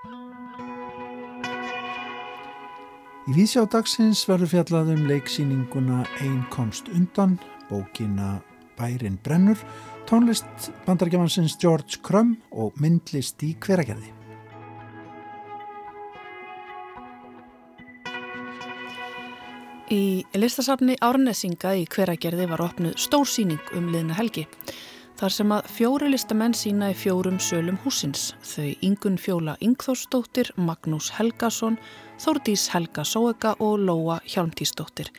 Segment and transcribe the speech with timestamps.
[0.00, 0.08] Í
[3.36, 7.36] vísjá dagsins verður fjallað um leiksýninguna Einn komst undan,
[7.68, 8.40] bókina
[8.78, 9.60] Bærin brennur,
[10.08, 14.08] tónlist bandargjafansins George Crumb og myndlist í hveragerði.
[19.92, 24.48] Í listasafni Árnesinga í hveragerði var opnuð stór síning um liðna helgi.
[25.20, 28.30] Þar sem að fjóri listamenn sína í fjórum sölum húsins.
[28.40, 31.76] Þau Ingun Fjóla Ingþórsdóttir, Magnús Helgason,
[32.16, 35.10] Þórdís Helga Sóega og Lóa Hjálmtísdóttir.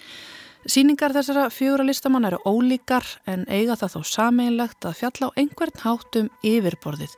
[0.65, 5.79] Síningar þessara fjóra listamann eru ólíkar en eiga það þó sameinlegt að fjalla á einhvern
[5.85, 7.13] hátum yfirborðið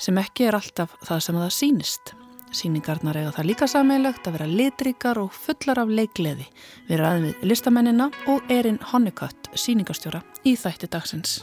[0.00, 2.14] sem ekki er alltaf það sem það sínist.
[2.52, 6.48] Sýningarnar eiga það líka sammeilegt að vera litrikar og fullar af leikleði.
[6.88, 11.42] Við ræðum við listamennina og Erin Honeycutt, sýningarstjóra í þætti dagsins.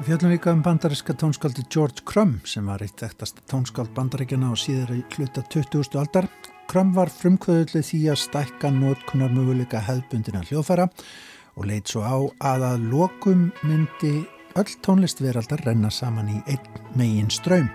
[0.00, 4.56] Við fjöldum líka um bandariska tónskáldi George Crumb sem var eitt ektast tónskáld bandaríkjana og
[4.56, 5.90] síður í hluta 20.
[6.00, 6.24] aldar.
[6.72, 10.88] Crumb var frumkvöðuleg því að stækka nótkunar möguleika hefðbundina hljóðfæra
[11.52, 12.16] og leitt svo á
[12.54, 14.16] að að lokum myndi
[14.56, 17.68] öll tónlistveraldar renna saman í einn megin ströym.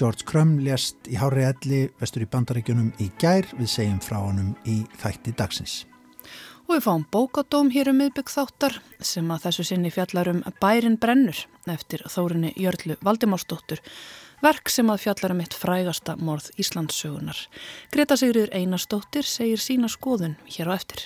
[0.00, 4.56] George Crumb lést í Hári Elli vestur í bandaríkjunum í gær við segjum frá honum
[4.64, 5.82] í þætti dagsins.
[6.64, 11.42] Og við fáum bókadóm hér um miðbygg þáttar sem að þessu sinni fjallarum Bærin brennur
[11.68, 13.82] eftir þórinni Jörlu Valdimársdóttur
[14.44, 17.36] verk sem að fjallarum eitt frægasta morð Íslandssögunar.
[17.92, 21.04] Greta Sigriður Einarsdóttir segir sína skoðun hér á eftir.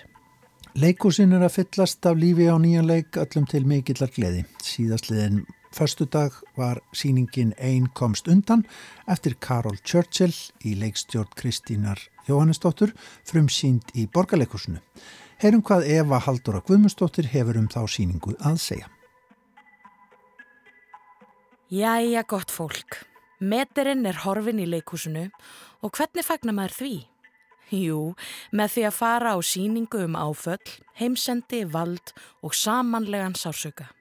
[0.78, 4.46] Leikúsin er að fyllast af lífi á nýjan leik öllum til mikillar gleði.
[4.62, 5.42] Síðastliðin
[5.74, 8.64] Förstu dag var síningin Einn komst undan
[9.06, 10.34] eftir Karol Churchill
[10.64, 12.94] í leikstjórn Kristínar Jóhannesdóttur
[13.28, 14.80] frum sínd í borgarleikursinu.
[15.38, 18.88] Heyrum hvað Eva Haldóra Guðmundsdóttir hefur um þá síningu að segja.
[21.70, 22.96] Jæja gott fólk,
[23.38, 25.28] meterinn er horfin í leikúsinu
[25.84, 26.90] og hvernig fagnar maður því?
[27.70, 28.00] Jú,
[28.50, 33.92] með því að fara á síningu um áföll, heimsendi, vald og samanlegan sársöka.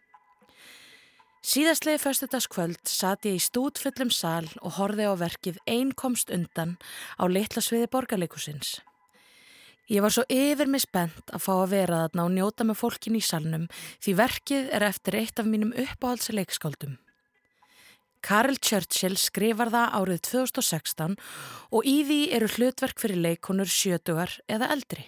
[1.46, 6.80] Síðastlegi förstudagskvöld satt ég í stútfullum sal og horfi á verkið Einn komst undan
[7.22, 8.80] á litla sviði borgarleikusins.
[9.88, 13.16] Ég var svo yfir mig spennt að fá að vera þarna og njóta með fólkin
[13.16, 13.70] í salnum
[14.04, 16.98] því verkið er eftir eitt af mínum uppáhaldsleikskáldum.
[18.20, 21.16] Karel Churchill skrifar það árið 2016
[21.72, 25.06] og í því eru hlutverk fyrir leikonur sjötugar eða eldri.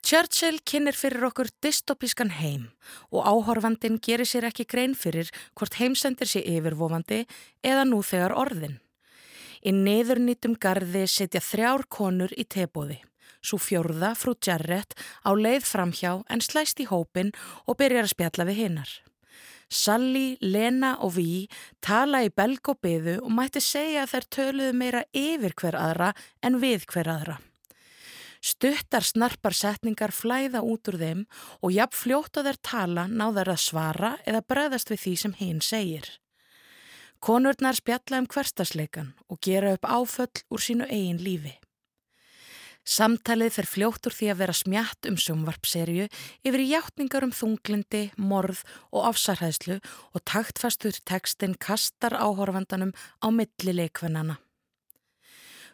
[0.00, 2.70] Churchill kynir fyrir okkur dystopískan heim
[3.12, 7.26] og áhorfandin gerir sér ekki grein fyrir hvort heimsendir sé yfirvofandi
[7.60, 8.80] eða nú þegar orðin.
[9.60, 13.02] Í neðurnýtum gardi setja þrjár konur í tebóði.
[13.38, 17.30] Svo fjörða frú Jarrett á leið framhjá en slæst í hópin
[17.66, 18.90] og byrjar að spjalla við hinnar.
[19.70, 21.46] Sally, Lena og Vi
[21.80, 26.10] tala í belg og byðu og mætti segja að þær töluðu meira yfir hver aðra
[26.42, 27.36] en við hver aðra.
[28.40, 31.22] Stuttar snarpar setningar flæða út úr þeim
[31.60, 35.60] og jafn fljótt að þeir tala náðar að svara eða bregðast við því sem hinn
[35.62, 36.08] segir.
[37.20, 41.58] Konurnar spjalla um hverstasleikan og gera upp áföll úr sínu eigin lífi.
[42.88, 46.06] Samtalið fer fljóttur því að vera smjatt um sjónvarpserju
[46.42, 49.80] yfir í hjáttningar um þunglindi, morð og afsarhæðslu
[50.14, 54.40] og taktfastur tekstin kastar áhorfandanum á milli leikvennana.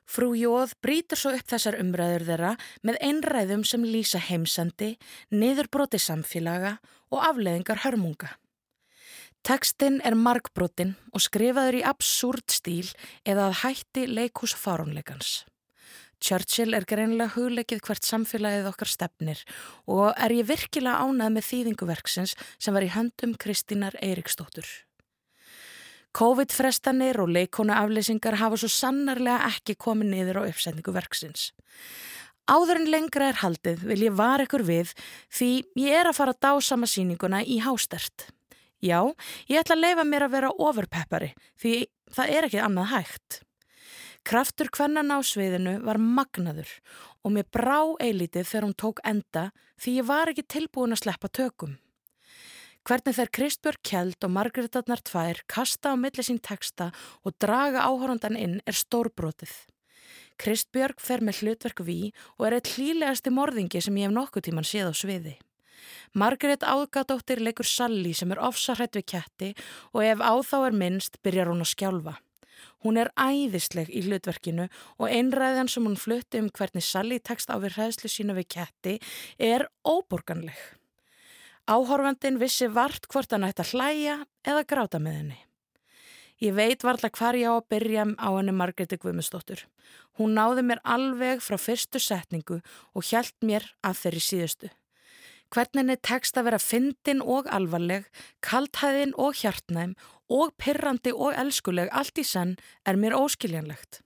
[0.06, 2.52] Frú Jóð brítur svo upp þessar umræður þeirra
[2.86, 4.94] með einræðum sem lýsa heimsandi,
[5.34, 6.76] niðurbroti samfélaga
[7.10, 8.36] og afleðingar hörmunga.
[9.46, 12.86] Tekstinn er markbrotin og skrifaður í absúrt stíl
[13.26, 15.44] eða að hætti leikús fárónleikans.
[16.22, 19.42] Churchill er greinlega hugleikið hvert samfélagið okkar stefnir
[19.84, 24.66] og er ég virkilega ánað með þýðinguverksins sem var í höndum Kristínar Eiriksdóttur.
[26.16, 31.50] COVID-frestanir og leikonuafleysingar hafa svo sannarlega ekki komið niður á uppsetningu verksins.
[32.48, 34.94] Áður en lengra er haldið vil ég var ekkur við
[35.34, 35.50] því
[35.82, 38.30] ég er að fara að dásama síninguna í hástert.
[38.80, 39.02] Já,
[39.50, 41.74] ég ætla að leifa mér að vera overpeppari því
[42.16, 43.40] það er ekki annað hægt.
[44.26, 46.70] Kraftur kvennan á sviðinu var magnaður
[47.22, 49.44] og mér brá eilítið þegar hún tók enda
[49.78, 51.76] því ég var ekki tilbúin að sleppa tökum.
[52.86, 56.90] Hvernig þeir Kristbjörg Kjeld og Margreðarnar tvær kasta á milli sín texta
[57.22, 59.54] og draga áhórandan inn er stórbrotið.
[60.42, 64.66] Kristbjörg fer með hlutverk við og er eitt hlýlegasti morðingi sem ég hef nokkuð tíman
[64.66, 65.38] séð á sviði.
[66.18, 69.54] Margret áðgadóttir leikur Sally sem er ofsarhætt við ketti
[69.94, 72.18] og ef áþá er minnst byrjar hún að skjálfa.
[72.84, 74.68] Hún er æðisleg í hlutverkinu
[74.98, 78.98] og einræðan sem hún flutti um hvernig Sally tekst á við hræðslu sína við ketti
[79.38, 80.56] er óborganleg.
[81.66, 84.16] Áhorfandin vissi vart hvort hann ætti að hlæja
[84.46, 85.38] eða gráta með henni.
[86.44, 89.62] Ég veit varla hvar ég á að byrja á henni Margreti Guðmundsdóttur.
[90.20, 92.60] Hún náði mér alveg frá fyrstu setningu
[92.92, 94.70] og hjælt mér að þeirri síðustu.
[95.48, 98.06] Hvernig henni tekst að vera fyndin og alvarleg,
[98.44, 99.94] kalthæðin og hjartnæm
[100.28, 102.56] og pirrandi og elskuleg allt í senn
[102.86, 104.02] er mér óskiljanlegt.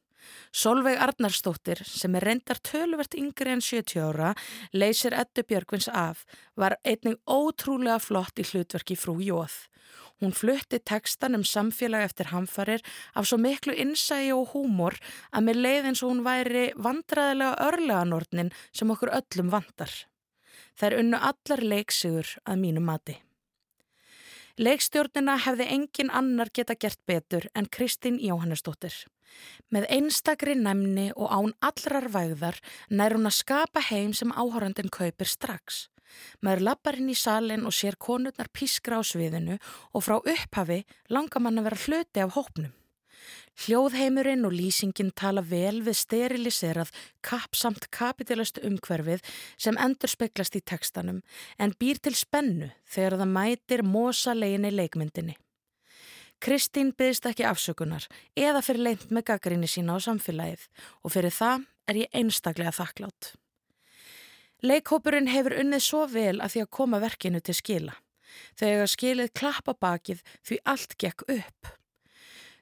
[0.52, 4.32] Solveig Arnarsdóttir sem er reyndar tölvert yngri en 70 ára
[4.74, 6.24] leysir Eddu Björgvins af
[6.58, 9.54] var einning ótrúlega flott í hlutverki frú Jóð.
[10.20, 12.82] Hún flutti tekstan um samfélag eftir hamfarir
[13.14, 14.98] af svo miklu innsægi og húmor
[15.32, 19.94] að mér leið eins og hún væri vandraðilega örleganornin sem okkur öllum vandar.
[20.76, 23.20] Þær unnu allar leiksigur að mínu mati.
[24.58, 28.94] Leikstjórnina hefði engin annar geta gert betur en Kristín Jóhannesdóttir.
[29.70, 32.58] Með einstakri næmni og án allrar vægðar
[32.90, 35.86] nær hún að skapa heim sem áhórandin kaupir strax.
[36.42, 39.60] Maður lappar inn í salin og sér konurnar pískra á sviðinu
[39.94, 40.82] og frá upphafi
[41.14, 42.72] langar mann að vera hluti af hópnum.
[43.60, 49.20] Hljóðheimurinn og lýsingin tala vel við steriliserað kapsamt kapitalist umhverfið
[49.60, 51.18] sem endur speklast í tekstanum
[51.60, 55.36] en býr til spennu þegar það mætir mosa leginni leikmyndinni.
[56.40, 60.64] Kristín byggst ekki afsökunar eða fyrir leint með gaggrinni sína á samfélagið
[61.04, 63.34] og fyrir það er ég einstaklega þakklátt.
[64.64, 67.98] Leikhópurinn hefur unnið svo vel að því að koma verkinu til skila.
[68.56, 71.74] Hefur skilið klappa bakið því allt gekk upp.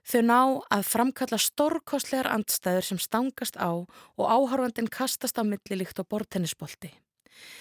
[0.09, 0.41] Þau ná
[0.73, 6.95] að framkalla stórkostlegar andstæður sem stangast á og áhörfandin kastast á milli líkt á bortennisbolti.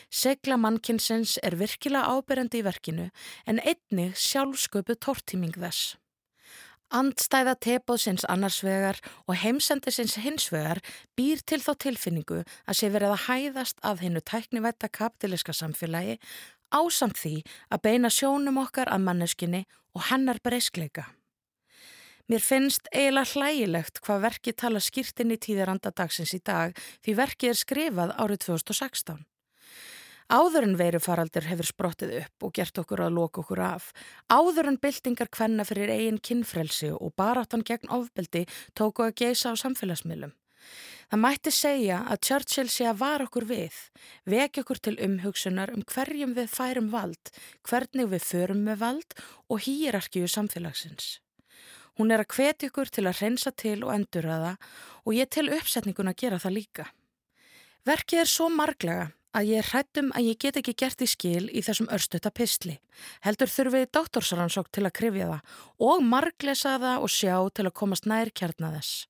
[0.08, 3.08] Segla mannkinsins er virkilega ábyrjandi í verkinu
[3.46, 5.98] en einnig sjálfsköpu tortíming þess.
[6.88, 10.80] Andstæða tepóðsins annarsvegar og heimsendisins hinsvegar
[11.20, 16.16] býr til þá tilfinningu að sé verið að hæðast af hennu tæknivætta kapitiliska samfélagi
[16.72, 17.36] ásamt því
[17.68, 19.66] að beina sjónum okkar að manneskinni
[20.00, 21.10] og hennar breyskleika.
[22.28, 26.74] Mér finnst eiginlega hlægilegt hvað verkið tala skýrtinn í tíðaranda dagsins í dag
[27.06, 29.22] því verkið er skrifað árið 2016.
[30.28, 33.86] Áður en veirufaraldur hefur sprottið upp og gert okkur að loka okkur af.
[34.28, 38.42] Áður en byltingar kvenna fyrir eigin kinnfrelsi og baráttan gegn ofbeldi
[38.76, 40.34] tóku að geisa á samfélagsmiðlum.
[41.08, 43.78] Það mætti segja að Churchill sé að var okkur við,
[44.28, 47.32] veki okkur til umhugsunar um hverjum við færum vald,
[47.64, 51.22] hvernig við förum með vald og hýrarkíu samfélagsins.
[51.98, 54.56] Hún er að hveti okkur til að reynsa til og endurraða
[55.04, 56.86] og ég til uppsetningun að gera það líka.
[57.88, 59.08] Verkið er svo marglega
[59.38, 62.78] að ég hrættum að ég get ekki gert í skil í þessum örstuta pistli.
[63.26, 65.60] Heldur þurfið dóttorsaransók til að krifja það
[65.90, 69.08] og marglesa það og sjá til að komast nær kjarna þess.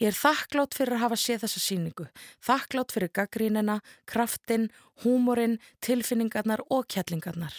[0.00, 2.06] Ég er þakklátt fyrir að hafa séð þessa síningu,
[2.40, 4.70] þakklátt fyrir gaggrínina, kraftin,
[5.04, 7.52] húmórin, tilfinningarnar og kjallingarnar.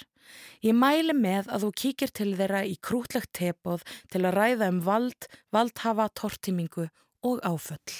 [0.65, 4.81] Ég mæli með að þú kíkir til þeirra í krútlegt tepóð til að ræða um
[4.85, 6.89] vald, valdhafa, tortimingu
[7.25, 7.95] og áföll.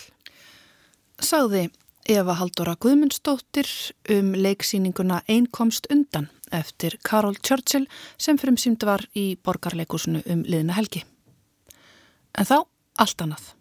[1.22, 1.69] Sáði
[2.10, 3.69] Eva Haldóra Guðmundsdóttir
[4.10, 7.88] um leiksýninguna Einkomst undan eftir Karol Churchill
[8.18, 11.04] sem fyrir um símdu var í borgarleikusinu um liðna helgi.
[12.38, 12.57] En þá
[12.98, 13.51] allt annað.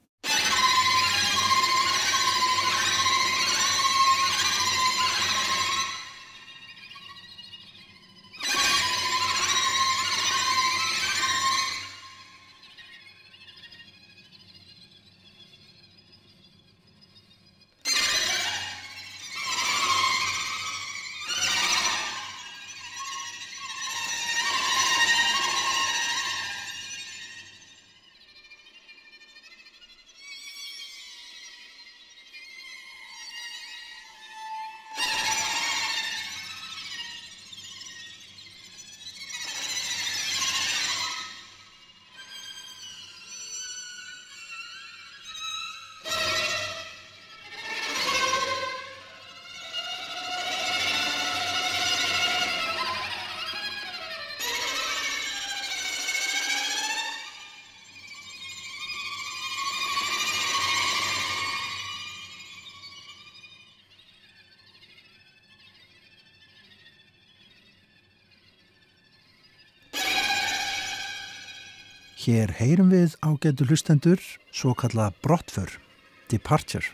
[72.21, 74.21] Hér heyrum við ágætu hlustendur
[74.53, 75.71] svo kallað brottför,
[76.29, 76.85] departure.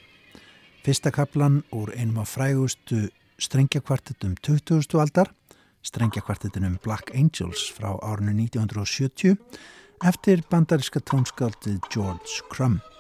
[0.86, 3.08] Fyrsta kaplan úr einum af frægustu
[3.42, 4.86] strengjakvartetum 20.
[5.02, 5.32] aldar,
[5.82, 9.34] strengjakvartetunum Black Angels frá árinu 1970
[10.06, 12.95] eftir bandariska tónskaldið George Crumb.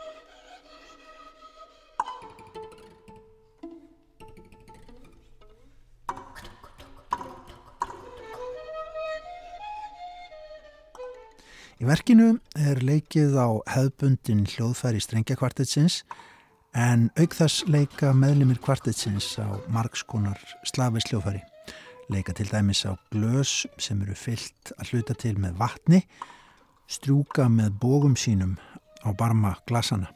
[11.86, 16.00] Í verkinu er leikið á hefbundin hljóðfæri strengjakvartetsins
[16.74, 21.44] en auk þess leika meðlimir kvartetsins á margskonar slafis hljóðfæri.
[22.10, 26.02] Leika til dæmis á glös sem eru fyllt að hluta til með vatni,
[26.90, 28.58] strjúka með bógum sínum
[29.06, 30.10] á barma glasana.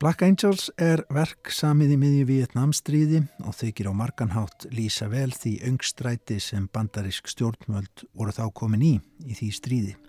[0.00, 5.58] Black Angels er verk samið í miðju Vietnamstríði og þykir á marganhátt lýsa vel því
[5.74, 8.94] öngstræti sem bandarisk stjórnmöld voru þá komin í
[9.28, 10.00] í því stríði.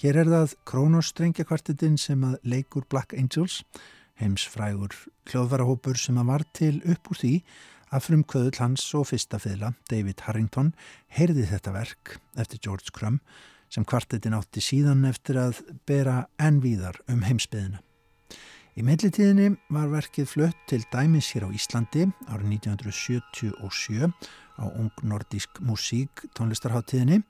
[0.00, 3.60] Hér er það Kronos strengjakvartetinn sem að leikur Black Angels,
[4.18, 4.94] heims frægur
[5.30, 7.32] hljóðvarahópur sem að var til upp úr því
[7.92, 10.72] að frumkvöðul hans og fyrsta fyrla, David Harrington,
[11.12, 13.20] heyrði þetta verk eftir George Crumb
[13.72, 17.80] sem kvartetin átti síðan eftir að bera ennvíðar um heimsbyðina.
[18.72, 24.08] Í meðlitíðinni var verkið flutt til dæmis hér á Íslandi árið 1977
[24.56, 27.20] á Ung Nordísk Musík tónlistarháttíðinni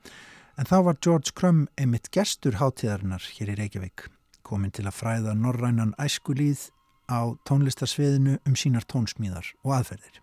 [0.57, 4.07] en þá var George Crumb einmitt gestur háttíðarinnar hér í Reykjavík,
[4.45, 6.69] komin til að fræða norrænan æskulíð
[7.09, 10.21] á tónlistarsviðinu um sínar tónsmíðar og aðferðir.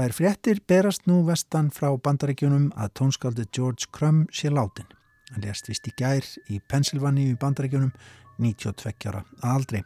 [0.00, 4.86] Það er fréttir berast nú vestan frá bandarækjunum að tónskaldi George Crumb sé látin.
[5.28, 7.90] Hann lérst vist í gær í Pennsylvania í bandarækjunum
[8.40, 9.82] 92 ára aldrei.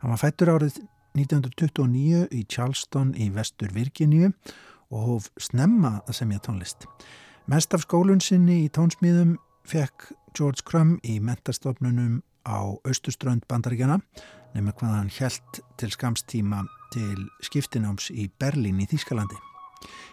[0.00, 0.78] Hann var fættur árið
[1.20, 4.30] 1929 í Charleston í vestur Virginíu
[4.88, 6.88] og hóf snemma að semja tónlist.
[7.44, 9.36] Mest af skólun sinni í tónsmíðum
[9.68, 14.00] fekk George Crumb í mentarstofnunum á austuströnd bandaríkjana
[14.56, 19.36] nema hvað hann helt til skamstíma til skiptináms í Berlín í Þýskalandi.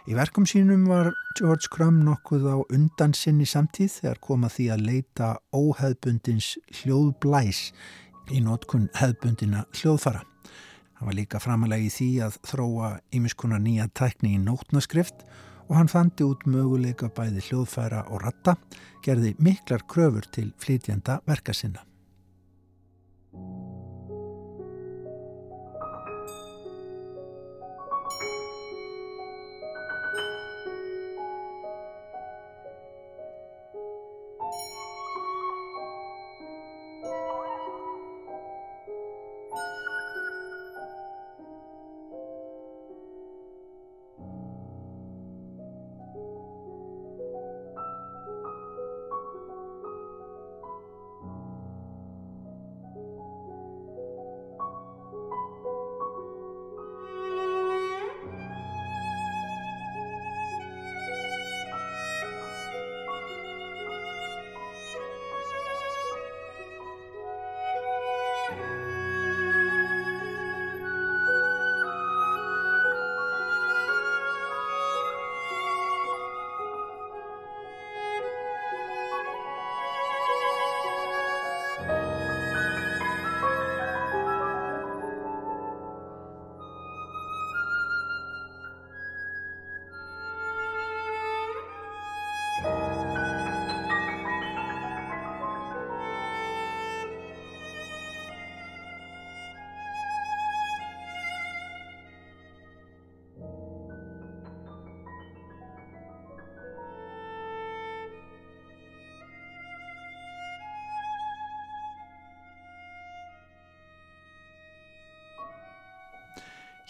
[0.10, 4.86] Í verkum sínum var George Crumb nokkuð á undan sinni samtíð þegar koma því að
[4.88, 7.62] leita óheðbundins hljóðblæs
[8.34, 10.26] í nótkun heðbundina hljóðfara.
[10.98, 15.26] Hann var líka framalega í því að þróa ímiskunar nýja tækni í nótnaskrift
[15.70, 18.58] og hann fandi út möguleika bæði hljóðfæra og ratta,
[19.06, 21.86] gerði miklar kröfur til flytjanda verka sinna.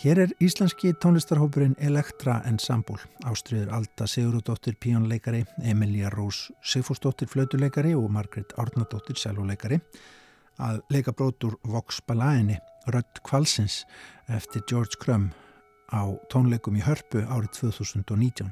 [0.01, 2.98] Hér er íslenski tónlistarhópurinn Elektra Ensemble,
[3.29, 9.77] ástriður Alda Sigurðardóttir píjónleikari, Emilia Rós Sigfúrsdóttir flötuleikari og Margret Árnadóttir sjálfuleikari
[10.58, 12.58] að leika brótur Vox Balaini,
[12.89, 13.84] Rött Kvalsins
[14.25, 15.38] eftir George Crumb
[15.93, 18.50] á tónleikum í Hörpu árið 2019.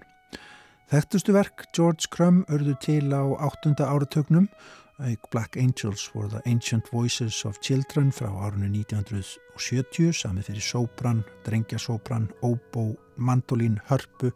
[0.93, 4.51] Þekktustu verk George Crumb örðu til á áttunda áratögnum
[4.99, 11.23] auk Black Angels for the Ancient Voices of Children frá árunni 1970 samið fyrir sóbrann,
[11.45, 14.31] drengjasóbrann, óbó, mandolín, hörpu,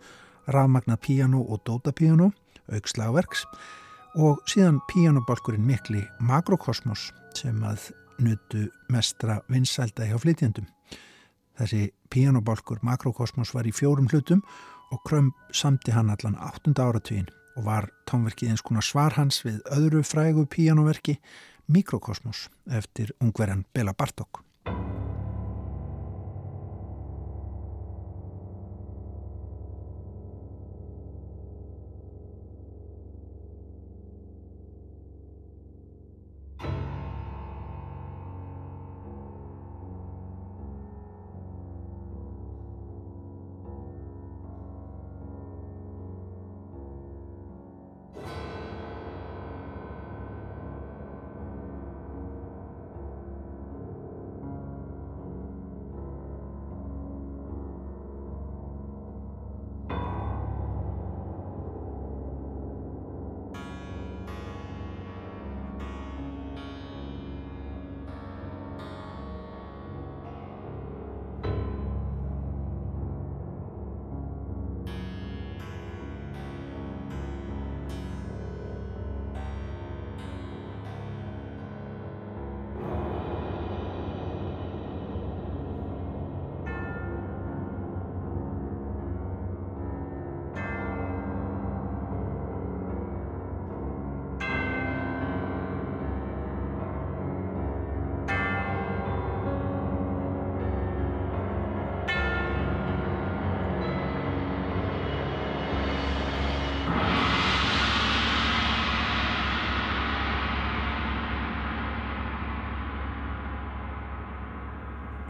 [0.47, 2.31] rafmagna piano og dótapíano,
[2.71, 3.45] auk slagverks
[4.15, 7.91] og síðan píanobalkurinn mikli Makrokosmos sem að
[8.23, 10.67] nutu mestra vinsælda hjá flytjendum.
[11.59, 14.43] Þessi píanobalkur Makrokosmos var í fjórum hlutum
[14.93, 16.77] og Krömm samti hann allan 8.
[16.77, 21.19] áratvíinn og var tónverkið eins konar svar hans við öðru frægu píjánoverki
[21.67, 24.43] Mikrokosmos eftir ungverjan Bela Bartók.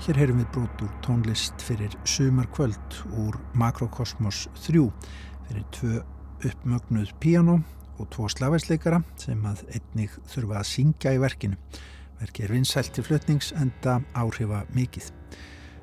[0.04, 4.82] Hér heyrum við brotur tónlist fyrir sumarkvöld úr Makrokosmos 3
[5.48, 6.02] fyrir tvö
[6.50, 7.56] uppmögnuð piano
[7.96, 11.56] og tvo slagværsleikara sem að einnig þurfa að syngja í verkinu.
[12.20, 15.08] Verki er vinsælt til flutnings enda áhrifa mikið.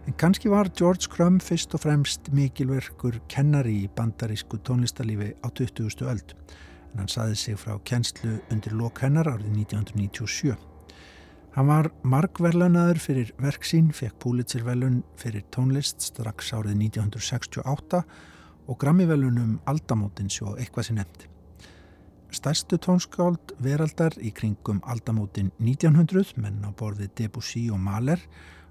[0.05, 6.05] En kannski var George Crumb fyrst og fremst mikilverkur kennari í bandarísku tónlistarlífi á 20.
[6.05, 6.37] öld
[6.93, 10.70] en hann saði sig frá kennslu undir lok hennar árið 1997.
[11.51, 18.05] Hann var margverlanaður fyrir verksín, fekk Púlitzirvelun fyrir tónlist strax árið 1968
[18.71, 21.27] og Grammivelunum aldamótins og eitthvað sem nefndi.
[22.31, 28.23] Stærstu tónskáld veraldar í kringum aldamótin 1900, menn á borði Debussy og Mahler,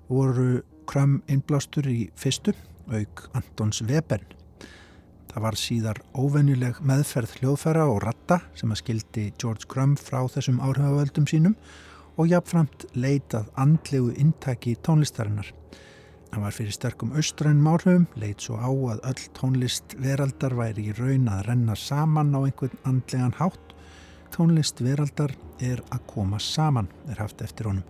[0.08, 2.56] voru Kram innblástur í fyrstu,
[2.88, 4.24] auk Antons Webern.
[5.30, 10.64] Það var síðar óvennileg meðferð hljóðfæra og ratta sem að skildi George Crumb frá þessum
[10.64, 11.60] áhrifavöldum sínum
[12.20, 15.54] og jafnframt leitað andlegu intaki tónlistarinnar.
[16.30, 20.96] Hann var fyrir sterkum austrænum áhrifum, leit svo á að öll tónlist veraldar væri í
[21.00, 23.74] raun að renna saman á einhvern andlegan hátt.
[24.36, 27.88] Tónlist veraldar er að koma saman, er haft eftir honum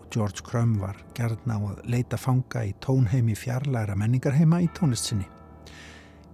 [0.00, 5.35] og George Crumb var gerðna á að leita fanga í tónheimi fjarlæra menningarheima í tónlistinni.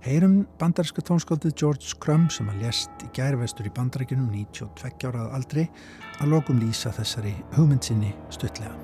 [0.03, 5.69] Heyrum bandaríska tónskóldið George Crumb sem að lést í gærvestur í bandaríkunum 92 árað aldrei
[6.19, 8.75] að lokum lýsa þessari hugmyndsinni stuttlega.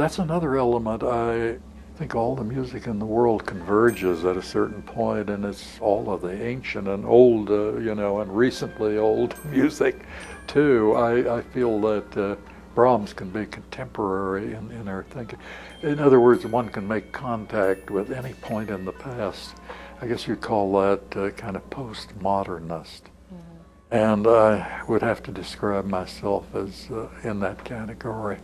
[0.00, 1.02] That's another element.
[1.02, 1.58] I
[1.96, 6.10] think all the music in the world converges at a certain point, and it's all
[6.10, 10.06] of the ancient and old, uh, you know, and recently old music,
[10.46, 10.94] too.
[10.94, 12.36] I, I feel that uh,
[12.74, 15.38] Brahms can be contemporary in, in our thinking.
[15.82, 19.54] In other words, one can make contact with any point in the past.
[20.00, 23.02] I guess you'd call that uh, kind of postmodernist.
[23.02, 23.94] Mm-hmm.
[23.94, 28.38] And I would have to describe myself as uh, in that category.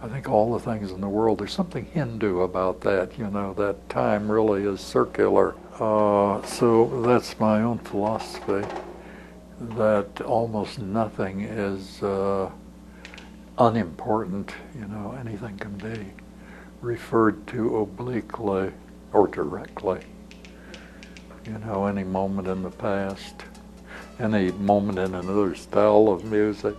[0.00, 3.52] I think all the things in the world, there's something Hindu about that, you know,
[3.54, 5.56] that time really is circular.
[5.80, 8.64] Uh, so that's my own philosophy.
[9.60, 12.48] that almost nothing is uh,
[13.58, 16.12] unimportant, you know, anything can be
[16.80, 18.72] referred to obliquely
[19.12, 20.00] or directly.
[21.44, 23.34] You know, any moment in the past,
[24.20, 26.76] any moment in another style of music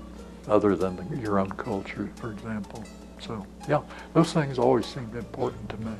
[0.48, 2.84] other than the, your own culture, for example.
[3.20, 3.82] So, yeah,
[4.14, 5.92] those things always seemed important to me.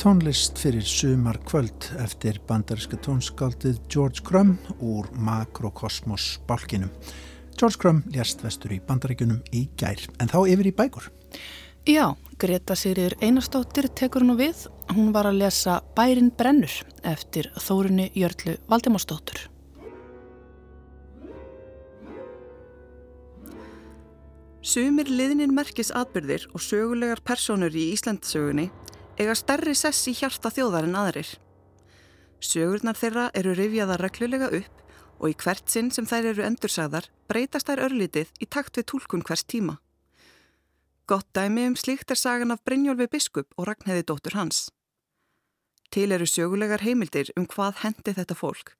[0.00, 6.88] Tónlist fyrir sumar kvöld eftir bandaríska tónskáldið George Crumb úr Makrokosmos bálkinum.
[7.58, 11.10] George Crumb lérst vestur í bandaríkunum í gær, en þá yfir í bækur.
[11.88, 14.66] Já, Greta Sigriður Einarstóttir tekur nú við.
[14.92, 16.72] Hún var að lesa Bærin brennur
[17.06, 19.46] eftir Þórunni Jörlu Valdimársdóttur.
[24.60, 28.68] Sumir liðnin merkis atbyrðir og sögulegar personur í Íslandsögunni
[29.16, 31.30] eiga stærri sess í hjarta þjóðar en aðrir.
[32.44, 34.79] Sögurnar þeirra eru rifjaða reglulega upp
[35.20, 39.24] og í hvert sinn sem þær eru endursagðar breytast þær örlítið í takt við tólkun
[39.26, 39.76] hvers tíma.
[41.06, 44.70] Gott dæmi um slíkt er sagan af Brynjólfi Biskup og Ragnheiði dóttur hans.
[45.90, 48.76] Til eru sögulegar heimildir um hvað hendi þetta fólk,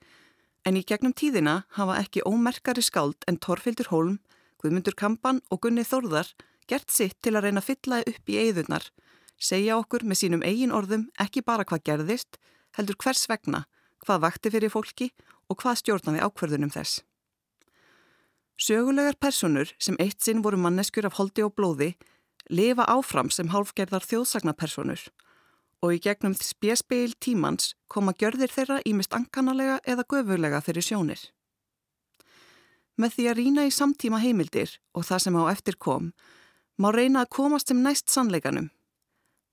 [0.64, 4.20] en í gegnum tíðina hafa ekki ómerkari skáld en Torfildur Holm,
[4.62, 6.30] Guðmundur Kampan og Gunni Þórðar
[6.70, 8.90] gert sitt til að reyna að fylla upp í eigðunar
[9.40, 12.36] segja okkur með sínum eigin orðum ekki bara hvað gerðist,
[12.76, 13.64] heldur hvers vegna,
[14.04, 15.10] hvað vakti fyrir fólki
[15.50, 17.02] og hvað stjórnaði ákverðunum þess.
[18.60, 21.94] Sögulegar personur sem eitt sinn voru manneskur af holdi og blóði
[22.50, 25.06] lifa áfram sem hálfgerðar þjóðsagnapersonur
[25.80, 31.22] og í gegnum spjesspeil tímans koma gjörðir þeirra ímist ankanalega eða göfulega fyrir sjónir.
[33.00, 36.10] Með því að rína í samtíma heimildir og það sem á eftir kom,
[36.76, 38.68] má reyna að komast sem næst sannleikanum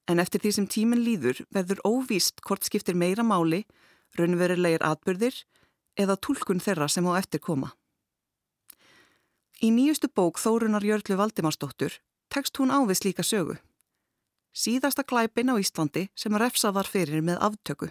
[0.08, 3.64] en eftir því sem tíminn líður verður óvíst hvort skiptir meira máli,
[4.18, 5.42] raunverulegir atbyrðir
[5.98, 7.74] eða tólkun þeirra sem á eftir koma.
[9.58, 11.98] Í nýjustu bók Þórunar Jörglu Valdimarsdóttur
[12.30, 13.58] tekst hún ávið slíka sögu.
[14.54, 17.90] Síðasta glæpin á Íslandi sem refsað var fyrir með aftöku.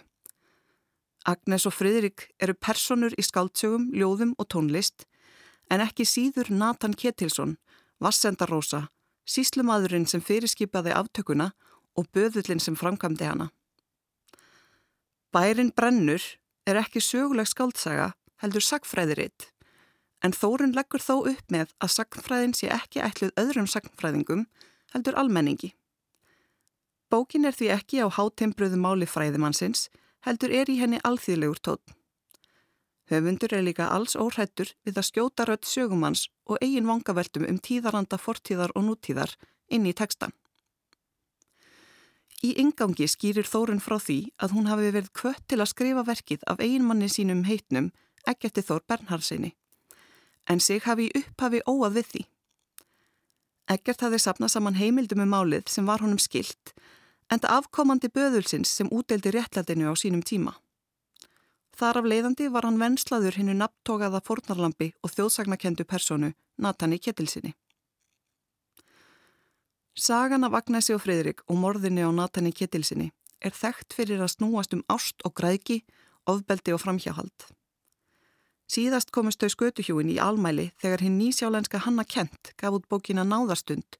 [1.27, 5.03] Agnes og Fridrik eru personur í skáldsögum, ljóðum og tónlist
[5.67, 7.57] en ekki síður Nathan Ketilsson,
[7.99, 8.87] Vassendarósa,
[9.27, 11.51] síslumadurinn sem fyrirskipaði aftökuna
[11.99, 13.49] og böðullin sem framkvæmdi hana.
[15.35, 16.23] Bærin brennur
[16.67, 18.11] er ekki söguleg skaldsaga
[18.43, 19.51] heldur sagfræðiritt
[20.25, 24.47] en Þórun leggur þó upp með að sagfræðin sé ekki ætluð öðrum sagfræðingum
[24.93, 25.73] heldur almenningi.
[27.11, 29.87] Bókin er því ekki á hátimbruðu máli fræðimannsins
[30.27, 31.93] heldur er í henni alþýðlegur tótt.
[33.07, 38.19] Höfundur er líka alls óhrættur við að skjóta rött sögumanns og eigin vangaveltum um tíðaranda
[38.19, 39.37] fortíðar og nútíðar
[39.71, 40.33] inn í tekstan.
[42.45, 46.43] Í yngangi skýrir Þórun frá því að hún hafi verið kvött til að skrifa verkið
[46.45, 47.89] af eiginmanni sínum heitnum
[48.29, 49.55] Eggerti Þór Bernhardsinni,
[50.45, 52.23] en sig hafi upphafi óað við því.
[53.73, 56.75] Eggert hafi sapnað saman heimildum um málið sem var honum skilt,
[57.31, 60.53] en það afkomandi böðulsins sem útdeldi réttlætinu á sínum tíma.
[61.77, 67.53] Þar af leiðandi var hann venslaður hinnu nabtókaða fornarlampi og þjóðsagnakendu personu Natani Ketilsinni.
[69.97, 73.07] Sagan af Agnesi og Fridrik og morðinni á Natani Ketilsinni
[73.41, 75.79] er þekkt fyrir að snúast um ást og græki,
[76.29, 77.47] ofbeldi og framhjáhald.
[78.69, 83.97] Síðast komist þau skötuhjúin í almæli þegar hinn nýsjálenska Hanna Kent gaf út bókina Náðarstund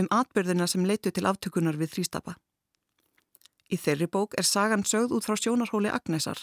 [0.00, 2.38] um atbyrðina sem leitu til aftökunar við þrýstapa.
[3.68, 6.40] Í þeirri bók er sagan sögð út frá sjónarhóli Agnesar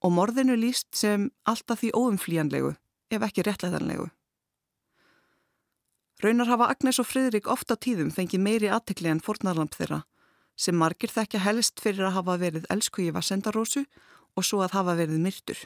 [0.00, 2.72] og morðinu líst sem alltaf því óumflíjanlegu
[3.12, 4.08] ef ekki réttlæðanlegu.
[6.22, 10.04] Raunar hafa Agnes og Fridrik ofta tíðum fengið meiri aðtekli en fornarlamp þeirra
[10.62, 13.82] sem margir þekkja helst fyrir að hafa verið elskugi vassendarósu
[14.36, 15.58] og svo að hafa verið myrtur.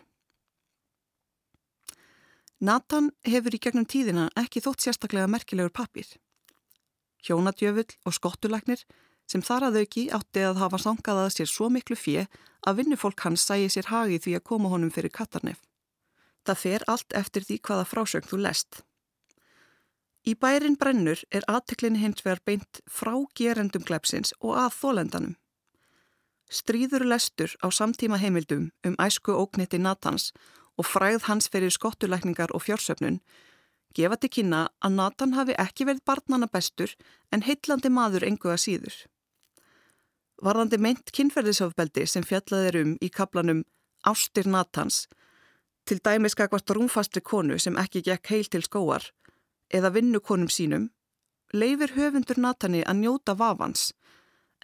[2.57, 6.07] Nathan hefur í gegnum tíðina ekki þótt sérstaklega merkilegur pappir.
[7.27, 8.87] Hjónadjöfull og skottulagnir
[9.29, 12.25] sem þar að auki átti að hafa sangaðað sér svo miklu fjö
[12.64, 15.61] að vinnufólk hans sæi sér hagi því að koma honum fyrir kattarnef.
[16.47, 18.86] Það fer allt eftir því hvaða frásögn þú lest.
[20.26, 25.34] Í bærin brennur er aðteklinni hins vegar beint frá gerendum glepsins og að þólendanum.
[26.50, 30.32] Stríður lestur á samtíma heimildum um æsku ókniti Natans
[30.78, 33.20] og fræð hans fyrir skottulækningar og fjársöfnun
[33.96, 36.92] gefa til kynna að Natan hafi ekki verið barnana bestur
[37.32, 38.96] en heitlandi maður engu að síður.
[40.42, 43.62] Varðandi meint kynferðisofbeldi sem fjallaðir um í kaplanum
[44.06, 45.06] ástir Natans,
[45.86, 49.06] til dæmis skakvart rúmfastri konu sem ekki gekk heil til skóar,
[49.74, 50.90] eða vinnukonum sínum,
[51.52, 53.92] leifir höfundur Natani að njóta vafans,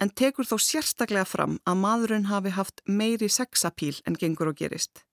[0.01, 5.03] en tekur þó sérstaklega fram að maðurinn hafi haft meiri sexapíl en gengur og gerist.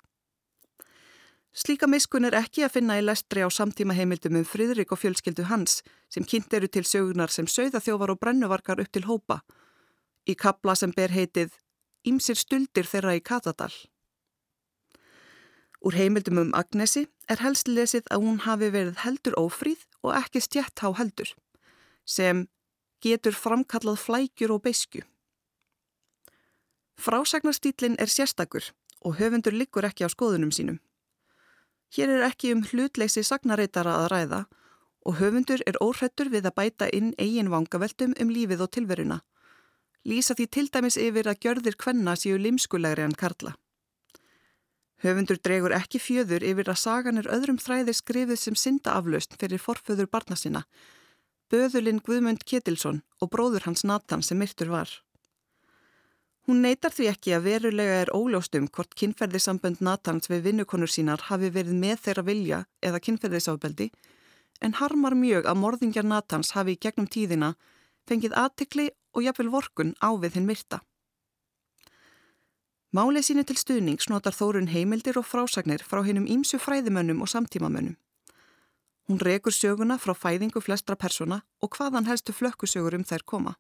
[1.51, 5.49] Slíka miskun er ekki að finna í lestri á samtíma heimildum um Fridrik og fjölskyldu
[5.51, 9.41] hans sem kynnt eru til sögunar sem sögða þjóvar og brennuvarkar upp til hópa
[10.31, 11.57] í kabla sem ber heitið
[12.07, 13.73] Ímsir stuldir þeirra í Katadal.
[15.81, 20.43] Úr heimildum um Agnesi er helst lesið að hún hafi verið heldur ófríð og ekki
[20.45, 21.33] stjætt á heldur
[22.05, 22.49] sem
[23.05, 25.03] getur framkallað flækjur og beiskju.
[27.01, 30.81] Frásagnarstýlinn er sérstakur og höfundur liggur ekki á skoðunum sínum.
[31.97, 34.41] Hér er ekki um hlutleysi sagnareitara að ræða
[35.09, 39.21] og höfundur er óhrættur við að bæta inn eigin vangaveltum um lífið og tilveruna.
[40.05, 43.57] Lýsa því til dæmis yfir að gjörðir kvenna séu limskulegri en karla.
[45.01, 49.63] Höfundur dregur ekki fjöður yfir að sagan er öðrum þræði skrifið sem synda aflaust fyrir
[49.63, 50.65] forföður barna sinna,
[51.51, 54.91] Böðulinn Guðmund Ketilsson og bróður hans Nathan sem myrtur var.
[56.47, 61.51] Hún neytar því ekki að verulega er óljóstum hvort kynferðisambönd Natans við vinnukonur sínar hafi
[61.55, 63.91] verið með þeirra vilja eða kynferðisábeldi
[64.61, 67.55] en harmar mjög að morðingjar Natans hafi gegnum tíðina
[68.09, 70.81] fengið aðtikli og jafnvel vorkun á við hinn myrta.
[72.91, 77.95] Málið síni til stuðning snotar Þórun heimildir og frásagnir frá hennum ímsu fræðimönnum og samtímamönnum.
[79.07, 83.53] Hún rekur söguna frá fæðingu flestra persona og hvaðan helstu flökkusögur um þær koma.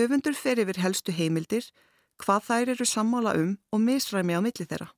[0.00, 1.68] Höfundur fer yfir helstu heimildir,
[2.16, 4.88] hvað þær eru sammála um og misræmi á milli þeirra.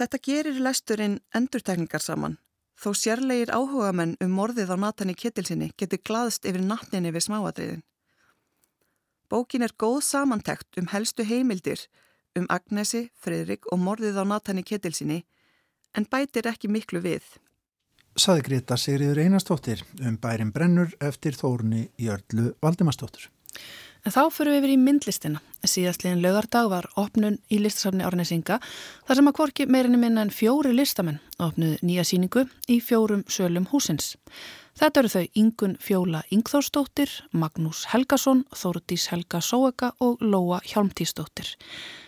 [0.00, 2.38] Þetta gerir lesturinn endurtekningar saman,
[2.72, 7.84] þó sérlegir áhugamenn um morðið á Natani Ketilsinni getur glaðst yfir natninni við smáadriðin.
[9.30, 11.84] Bókin er góð samantekt um helstu heimildir
[12.38, 15.20] um Agnesi, Fridrik og morðið á Natani Ketilsinni
[15.94, 17.22] en bætir ekki miklu við.
[18.18, 23.30] Saði Greta Sigriður Einarstóttir um bærin brennur eftir þórunni Jörlu Valdimarstóttur.
[24.00, 25.40] En þá fyrir við yfir í myndlistina.
[25.62, 28.56] Síðastliðin lögardag var opnun í listasafni Árnesinga
[29.06, 33.68] þar sem að kvorki meirinni minna en fjóri listamenn opnuð nýja síningu í fjórum sölum
[33.70, 34.14] húsins.
[34.80, 41.50] Þetta eru þau Ingun Fjóla Ingþórsdóttir, Magnús Helgason, Þórdís Helga Sóega og Lóa Hjálmtísdóttir.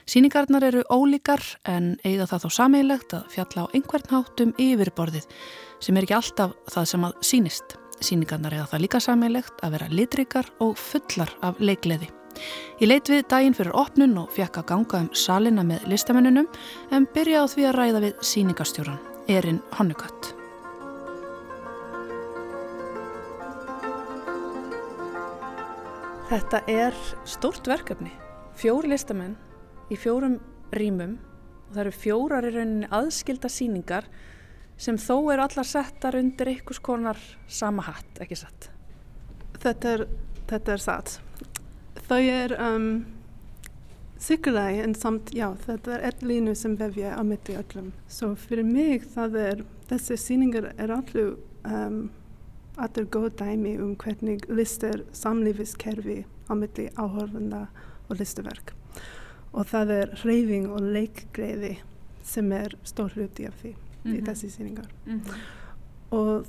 [0.08, 5.28] Síningarnar eru ólíkar en eiga það þó sameilegt að fjalla á einhvern hátum yfirborðið
[5.84, 7.78] sem er ekki alltaf það sem að sínist.
[8.00, 12.08] Sýningarnar eða það líka sammeilegt að vera litrikar og fullar af leikleði.
[12.80, 16.48] Ég leit við daginn fyrir opnun og fekk að ganga um salina með listamennunum
[16.88, 20.38] en byrja á því að ræða við síningastjóran, Erin Honnegött.
[26.32, 26.94] Þetta er
[27.28, 28.08] stórt verkefni.
[28.56, 29.34] Fjóri listamenn
[29.92, 30.38] í fjórum
[30.72, 31.18] rýmum
[31.66, 34.06] og það eru fjórar í rauninni aðskilda síningar
[34.80, 37.20] sem þó eru allar settar undir einhvers konar
[37.52, 38.70] sama hatt, ekki satt?
[39.60, 40.06] Þetta er,
[40.54, 41.18] þetta er satt.
[42.08, 42.88] Þau er um,
[44.16, 47.92] sikkerlega en samt, já, þetta er ett línu sem vefja á mitt í öllum.
[48.08, 51.34] Svo fyrir mig það er, þessi síningar er allir
[51.68, 52.06] um,
[52.76, 57.66] allir góð dæmi um hvernig listir samlífiskerfi á í áhörfunda
[58.08, 58.72] og listaverk.
[59.52, 61.76] Og það er reyfing og leikgreiði
[62.22, 64.16] sem er stór hluti af því mm -hmm.
[64.16, 64.88] í þessi síningar.
[65.06, 65.34] Mm -hmm.
[66.10, 66.46] Og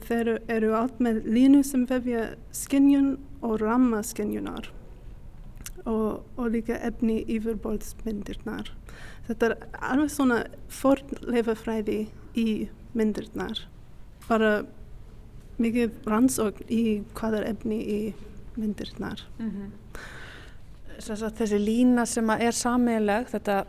[0.00, 4.70] þeir eru allt með línu sem vefja skinnjun og ramma skinnjunar
[5.84, 8.72] og, og líka efni yfirbóldsmyndirnar.
[9.26, 13.68] Þetta er alveg svona forleifafræði í myndirnar.
[14.28, 14.66] Bara
[15.62, 16.82] mikið rannsókn í
[17.16, 18.00] hvað er efni í
[18.56, 19.22] myndirnar.
[19.38, 19.70] Mm -hmm.
[21.38, 23.64] Þessi lína sem er sameileg, þetta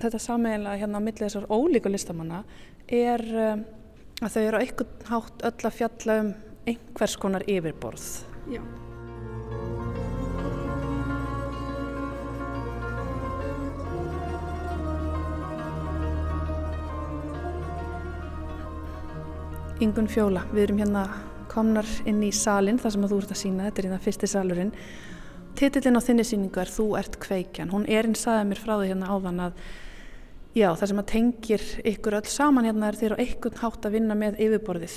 [0.00, 2.42] þetta sameiginlega hérna á millið þessar ólíku listamanna
[2.88, 3.64] er um,
[4.22, 6.32] að þau eru á einhvern hátt öll að fjalla um
[6.64, 8.08] einhvers konar yfirborð.
[8.52, 8.62] Já.
[19.84, 21.00] Ingun Fjóla, við erum hérna
[21.52, 24.70] komnar inn í salin þar sem þú ert að sína, þetta er hérna fyrsti salurinn.
[25.58, 27.72] Titillin á þinni síningu er Þú ert kveikjan.
[27.74, 29.58] Hún er einn saðið mér frá því hérna áðan að
[30.56, 33.98] já, það sem að tengir ykkur öll saman hérna er þér á einhvern hátt að
[33.98, 34.96] vinna með yfirborðið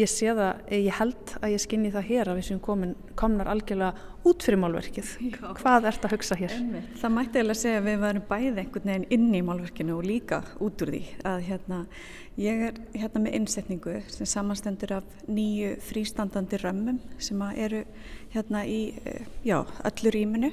[0.00, 3.50] ég sé það, ég held að ég skinni það hér að við sem komin, komnar
[3.52, 5.10] algjörlega út fyrir málverkið.
[5.30, 5.40] Já.
[5.58, 6.54] Hvað ert að hugsa hér?
[6.56, 6.88] Einmitt.
[7.00, 10.40] Það mætti eða segja að við varum bæði einhvern veginn inn í málverkinu og líka
[10.60, 11.80] út úr því að hérna,
[12.40, 17.84] ég er hérna með innsetningu sem samanstendur af nýju frístandandi römmum sem eru
[18.34, 20.52] hérna í eh, já, öllur íminu,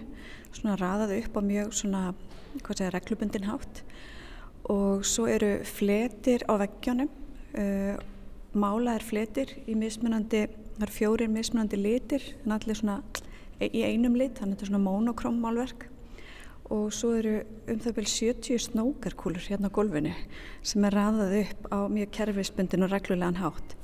[0.52, 2.04] svona raðaðu upp á mjög svona,
[2.62, 3.84] hvað segja, reglubundin hátt
[4.72, 7.96] og svo eru fletir á veggjónum uh,
[8.60, 13.02] málaðir fletir í mismunandi, það er fjórir mismunandi litir, en allir svona
[13.62, 15.88] í einum lit, þannig að þetta er svona monokróm málverk.
[16.74, 17.38] Og svo eru
[17.72, 20.12] um það byrjum 70 snókarkúlur hérna á gólfinu
[20.68, 23.76] sem er raðað upp á mjög kerfisbundin og reglulegan hátt.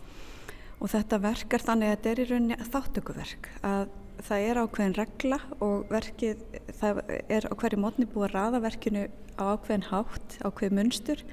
[0.84, 3.86] Og þetta verk er þannig að þetta er í rauninni þáttökuverk að
[4.24, 6.44] það er ákveðin regla og verkið,
[6.80, 9.06] það er á hverju mótni búið að raða verkinu
[9.40, 11.24] á ákveðin hátt, ákveðin munstur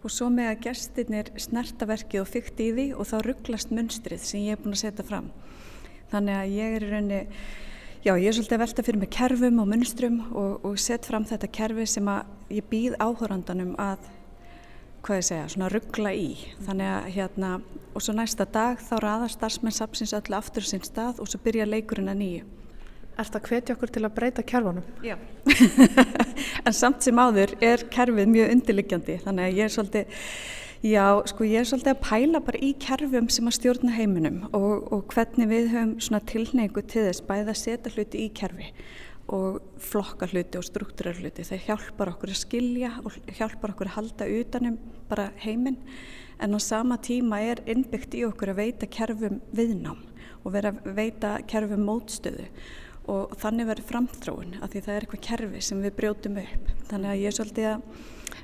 [0.00, 4.46] og svo með að gestirnir snertaverkið og fyrkt í því og þá rugglast munstrið sem
[4.46, 5.28] ég er búin að setja fram.
[6.10, 7.18] Þannig að ég er í rauninni,
[8.06, 11.26] já ég er svolítið að velta fyrir mig kerfum og munstrum og, og set fram
[11.28, 14.08] þetta kerfi sem að ég býð áhórandanum að,
[15.04, 16.30] hvað ég segja, svona ruggla í.
[16.66, 17.52] Þannig að hérna,
[17.94, 21.68] og svo næsta dag þá raðar starfsmenn sapsins öllu aftur sinn stað og svo byrja
[21.68, 22.48] leikurinn að nýju.
[23.20, 24.84] Er þetta að hvetja okkur til að breyta kerfunum?
[25.04, 25.18] Já,
[26.66, 30.22] en samt sem áður er kerfið mjög undirliggjandi þannig að ég er svolítið,
[30.88, 34.88] já, sko ég er svolítið að pæla bara í kerfum sem að stjórna heiminum og,
[34.88, 38.72] og hvernig við höfum svona tilneigu til þess bæða að setja hluti í kerfi
[39.36, 41.44] og flokka hluti og struktúrar hluti.
[41.44, 44.80] Það hjálpar okkur að skilja og hjálpar okkur að halda utanum
[45.12, 45.76] bara heiminn
[46.40, 50.00] en á sama tíma er innbyggt í okkur að veita kerfum viðnám
[50.40, 52.48] og vera að veita kerfum mótstöðu
[53.10, 56.70] og þannig verður framþróun af því það er eitthvað kerfi sem við brjótum upp.
[56.90, 57.82] Þannig að ég er svolítið að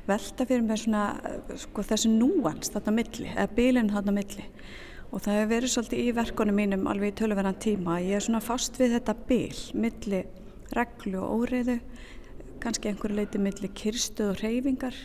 [0.07, 1.05] velta fyrir mig svona
[1.63, 4.47] sko, þessu núans þarna milli, eða bílinn þarna milli.
[5.13, 8.43] Og það hefur verið svolítið í verkonum mínum alveg í tölverðan tíma ég er svona
[8.43, 10.25] fast við þetta bíl milli
[10.75, 11.79] reglu og óriðu
[12.63, 14.97] kannski einhverju leiti milli kirstuð og reyfingar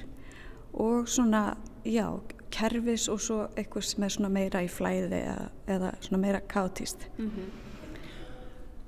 [0.82, 2.08] og svona, já,
[2.52, 7.08] kerfis og svo eitthvað sem er svona meira í flæði eða, eða svona meira kátíst
[7.17, 7.70] mm -hmm.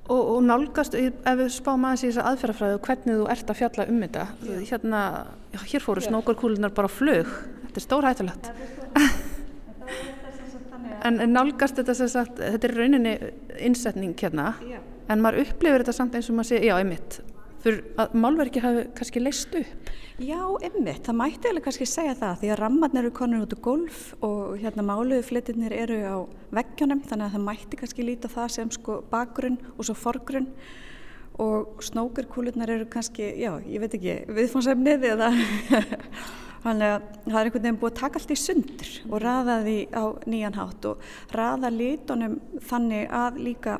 [0.04, 3.86] Og, og nálgast, ef við spáum aðeins í þessa aðferðafræðu hvernig þú ert að fjalla
[3.88, 4.26] um þetta.
[4.68, 5.04] Hérna,
[5.54, 7.30] já, hér fóru snókarkúlunar bara flög,
[7.70, 8.50] þetta er stór hættulegt.
[11.04, 13.16] En, en nálgast þetta sem sagt, þetta er rauninni
[13.64, 14.82] innsetning hérna, já.
[15.12, 17.22] en maður upplifir þetta samt eins og maður sé, já, einmitt
[17.64, 19.92] fyrir að málverki hafi kannski leist upp?
[20.22, 23.60] Já, ymmið, það mætti alveg kannski segja það því að rammarnir eru konur út á
[23.66, 26.18] golf og hérna máluðu flitirnir eru á
[26.54, 30.52] veggjónum þannig að það mætti kannski líta það sem sko bakgrunn og svo forgrunn
[31.42, 35.32] og snókurkúlurnar eru kannski, já, ég veit ekki, viðfónsefnið eða
[36.64, 39.78] þannig að það er einhvern veginn búið að taka allt í sundur og raða því
[39.98, 42.38] á nýjan hátt og raða lítunum
[42.70, 43.80] þannig að líka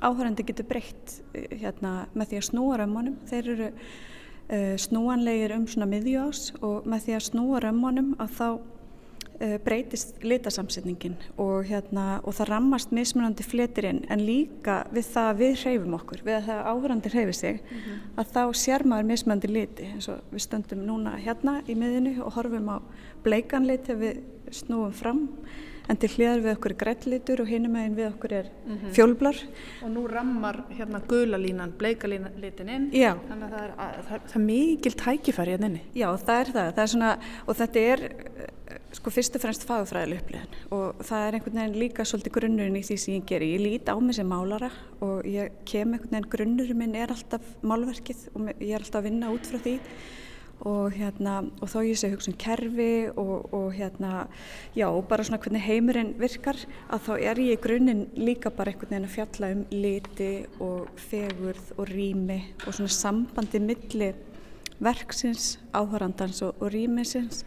[0.00, 3.18] áhörandi getur breytt eh, hérna, með því að snúa römmunum.
[3.28, 8.48] Þeir eru uh, snúanlegir um svona miðjós og með því að snúa römmunum að þá
[8.48, 15.42] uh, breytist litasamsetningin og, hérna, og það rammast mismunandi fletirinn en líka við það að
[15.42, 18.02] við hreyfum okkur, við að það áhörandi hreyfi sig, mm -hmm.
[18.22, 22.34] að þá sér maður mismunandi liti eins og við stöndum núna hérna í miðinu og
[22.38, 22.78] horfum á
[23.22, 25.28] bleikanlit þegar við snúum fram
[25.88, 28.92] en til hliðar við okkur er grætlitur og hinum meginn við okkur er mm -hmm.
[28.96, 29.36] fjólblar.
[29.82, 33.16] Og nú rammar hérna guðlalínan, bleikalítin inn, Já.
[33.28, 35.82] þannig að það er, að, það, það er mikil tækifæri hérna inni.
[35.94, 37.98] Já, það er það, það er svona, og þetta er
[38.92, 42.84] sko fyrst og fremst fagfræðileg upplifin og það er einhvern veginn líka svolítið grunnurinn í
[42.84, 43.44] því sem ég ger.
[43.44, 44.70] Ég lít á mig sem málara
[45.00, 49.10] og ég kem einhvern veginn, grunnurinn minn er alltaf málverkið og ég er alltaf að
[49.10, 49.76] vinna út frá því
[50.66, 54.26] og hérna og þá ég sé hugsun um kerfi og, og hérna
[54.74, 56.56] já bara svona hvernig heimurinn virkar
[56.90, 60.88] að þá er ég í grunninn líka bara einhvern veginn að fjalla um liti og
[60.96, 64.14] fegurð og rými og svona sambandi milli
[64.78, 67.44] verksins, áhörandans og, og rýmisins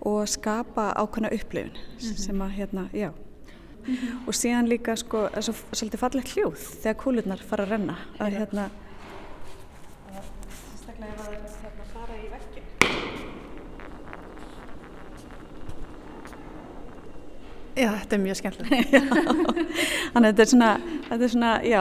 [0.00, 2.16] og skapa ákvæmna upplifun mm -hmm.
[2.16, 4.26] sem að hérna, já mm -hmm.
[4.26, 5.28] og síðan líka sko,
[5.72, 8.70] svolítið fallegt hljóð þegar kúlurnar fara að renna að hérna
[17.72, 18.90] Já, þetta er mjög skemmtilegt.
[20.12, 20.70] Þannig að þetta er svona,
[21.06, 21.80] þetta er svona, já,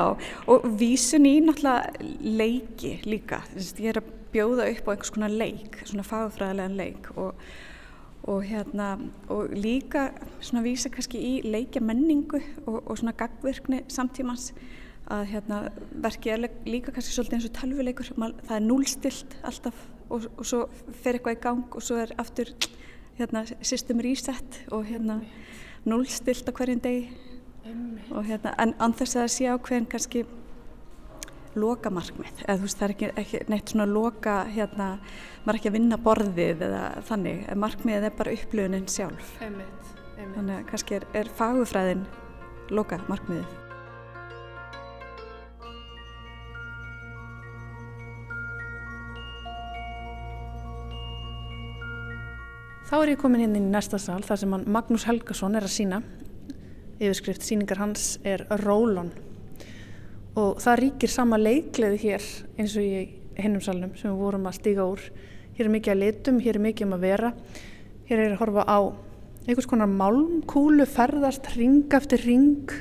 [0.53, 3.41] og vísun í náttúrulega leiki líka.
[3.59, 7.11] Ég er að bjóða upp á einhvers konar leik, svona fagfræðilegan leik.
[7.19, 7.43] Og,
[8.31, 8.93] og hérna,
[9.33, 10.07] og líka
[10.39, 14.53] svona vísa kannski í leikja menningu og, og svona gagvirkni samtímans.
[15.11, 15.63] Að hérna
[16.05, 20.65] verkið er líka kannski svolítið eins og talvuleikur, það er núlstilt alltaf og, og svo
[21.03, 22.53] fer eitthvað í gang og svo er aftur
[23.17, 25.19] hérna system reset og hérna
[25.87, 27.09] núlstilt á hverjum degi.
[28.11, 30.23] Og hérna, en anþess að það sé ákveðin kannski
[31.55, 34.89] loka markmið, eða þú veist það er ekki, ekki neitt svona loka hérna,
[35.43, 39.33] maður er ekki að vinna borðið eða þannig, en markmiðið er bara upplöfunin sjálf.
[39.43, 40.35] Einmitt, einmitt.
[40.37, 42.05] þannig að kannski er, er fagufræðin
[42.71, 43.60] loka markmiðið
[52.91, 56.01] Þá er ég komin inn í næsta sal þar sem Magnús Helgason er að sína.
[56.97, 59.13] Yfirskrift síningar hans er Rólon
[60.35, 62.25] og það ríkir sama leikleði hér
[62.59, 63.05] eins og í
[63.39, 65.05] hinnum salnum sem við vorum að stíga úr.
[65.55, 67.29] Hér er mikið að litum, hér er mikið um að vera.
[68.09, 68.79] Hér er að horfa á
[69.45, 72.75] einhvers konar málmkúlu ferðast ring eftir ring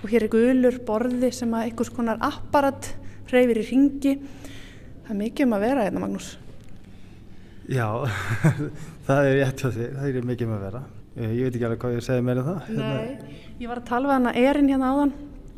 [0.00, 2.94] og hér er gulur borði sem að einhvers konar apparat
[3.28, 4.16] hreyfir í ringi.
[5.04, 6.32] Það er mikið um að vera hérna Magnús.
[7.68, 7.86] Já,
[9.06, 10.82] það er rétt hjá því, það er mikið með að vera.
[11.16, 12.70] Eh, Ég veit ekki alveg hvað ég segi meira um það.
[12.78, 15.12] Nei, ég var að tala við hana Erin hérna áðan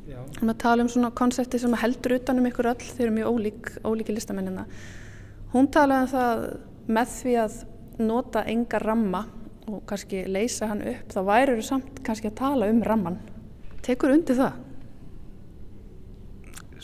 [0.08, 0.18] Já.
[0.42, 3.30] um að tala um svona konsepti sem heldur utan um ykkur öll, þeir eru mjög
[3.38, 4.66] ólík, ólíki listamennina.
[5.54, 6.44] Hún talaði um það
[6.98, 7.60] með því að
[8.04, 9.24] nota enga ramma
[9.70, 13.20] og kannski leysa hann upp, þá væri eru samt kannski að tala um ramman.
[13.86, 14.58] Tekur undir það?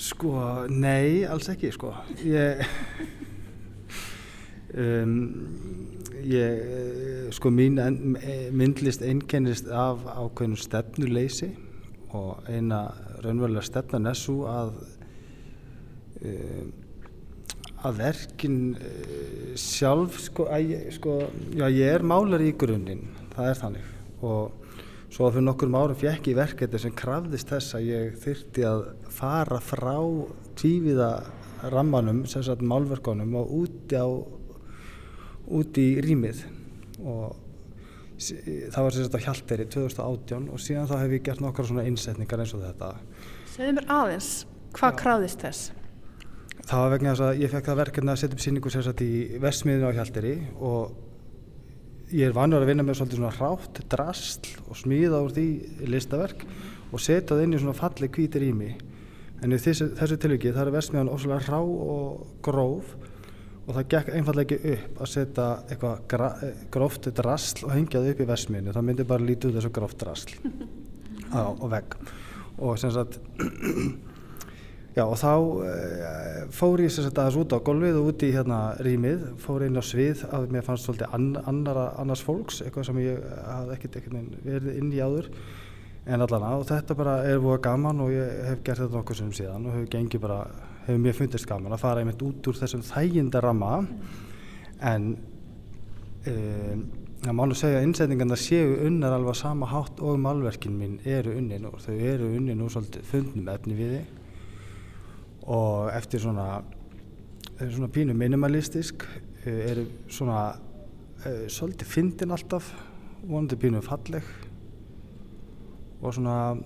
[0.00, 0.30] Sko,
[0.72, 1.90] nei, alls ekki, sko.
[2.24, 2.62] Ég,
[4.74, 5.14] um,
[6.20, 11.50] ég, eh, sko, mín en, eh, myndlist einkennist af ákveðinu stefnuleysi
[12.16, 12.82] og eina
[13.22, 14.72] raunverulega stefnan er svo að
[16.24, 16.72] um,
[17.80, 18.56] að verkin
[19.56, 21.14] sjálf, sko, að sko,
[21.56, 23.86] já, ég er málari í grunninn, það er þannig.
[24.20, 24.60] Og
[25.10, 29.56] Svo fyrir nokkur árum fjekk ég verkefni sem krafðist þess að ég þyrti að fara
[29.58, 29.96] frá
[30.60, 31.08] tvíviða
[31.72, 34.06] rammanum, sem sagt málverkonum og úti á,
[35.50, 36.44] úti í rýmið
[37.00, 37.36] og
[38.20, 42.54] það var á Hjalteri 2018 og síðan þá hef ég gert nokkar svona innsetningar eins
[42.56, 42.90] og þetta.
[43.54, 44.30] Segðu mér aðeins,
[44.76, 45.70] hvað krafðist þess?
[46.60, 49.12] Það var vegna þess að ég fekk það verkefni að setja upp síningu sagt í
[49.40, 54.78] vestmiðinu á Hjalteri og ég er vanur að vinna með svolítið svona hrátt, drasl og
[54.78, 55.46] smíða úr því
[55.88, 56.44] listaverk
[56.90, 58.70] og setja það inn í svona falli hvítir ími.
[59.40, 62.92] En í þessu, þessu tilviki það er vestmiðan ofslega hrá og gróf
[63.70, 66.44] og það gekk einfallega ekki upp að setja eitthvað
[66.74, 68.74] gróft drasl og hengja það upp í vestmiðinu.
[68.74, 70.34] Það myndi bara lítið þessu gróft drasl
[71.38, 71.98] á, á vegg.
[72.58, 73.20] Og sem sagt
[74.90, 78.32] Já og þá uh, fór ég sem sagt aðeins út á golfið og út í
[78.34, 82.88] hérna rýmið, fór inn á svið að mér fannst svolítið an, annara, annars fólks, eitthvað
[82.88, 84.00] sem ég hafði ekkert
[84.42, 85.30] verið inn í áður
[86.10, 89.20] en allan á og þetta bara er búið gaman og ég hef gert þetta nokkuð
[89.20, 90.40] sem síðan og hefur gengið bara,
[90.90, 93.78] hefur mér fundist gaman að fara einmitt út úr þessum þæginda ramma
[94.90, 95.12] en
[96.26, 96.88] um,
[97.20, 101.34] það má nú segja að innsetningarna séu unnar alveg sama hátt og málverkin mín eru
[101.36, 104.14] unnin og þau eru unnin úr svolítið fundnum efni við þig.
[105.52, 106.46] Og eftir svona,
[107.58, 109.04] eru svona pínu minimalistisk,
[109.44, 110.40] eh, eru svona
[111.26, 112.72] uh, svolítið fyndin alltaf,
[113.26, 114.24] vonandi pínu falleg.
[116.00, 116.56] Og svona,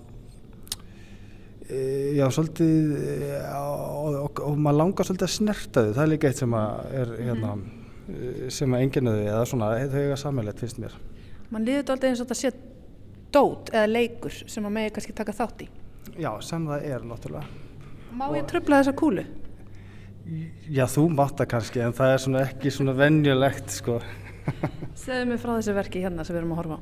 [1.65, 6.29] já svolítið, uh, og, og, og maður langar svolítið að snerta þau, það er líka
[6.29, 10.63] eitt sem að er hérna, uh, sem að enginu þau eða svona, þau eiga sammeilegt
[10.63, 10.97] finnst mér.
[11.49, 12.53] Man líður þetta alltaf eins og þetta sé
[13.35, 15.69] dót eða leikur sem að megi kannski taka þátt í.
[16.21, 17.63] Já, sem það er náttúrulega.
[18.15, 19.25] Má ég tröfla þessa kúlu?
[20.73, 23.99] Já, þú mátt það kannski, en það er svona ekki svona venjulegt, sko.
[25.03, 26.81] Segðu mig frá þessu verki hérna sem við erum að horfa á.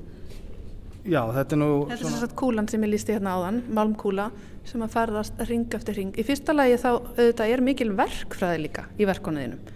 [1.04, 4.30] Já, þetta er nú Þetta er þess að kúlan sem ég lísti hérna áðan, malmkúla,
[4.68, 6.12] sem að ferðast ring eftir ring.
[6.16, 9.72] Í fyrsta lagi þá auðvitað er mikil verkfræði líka í verkonuðinum.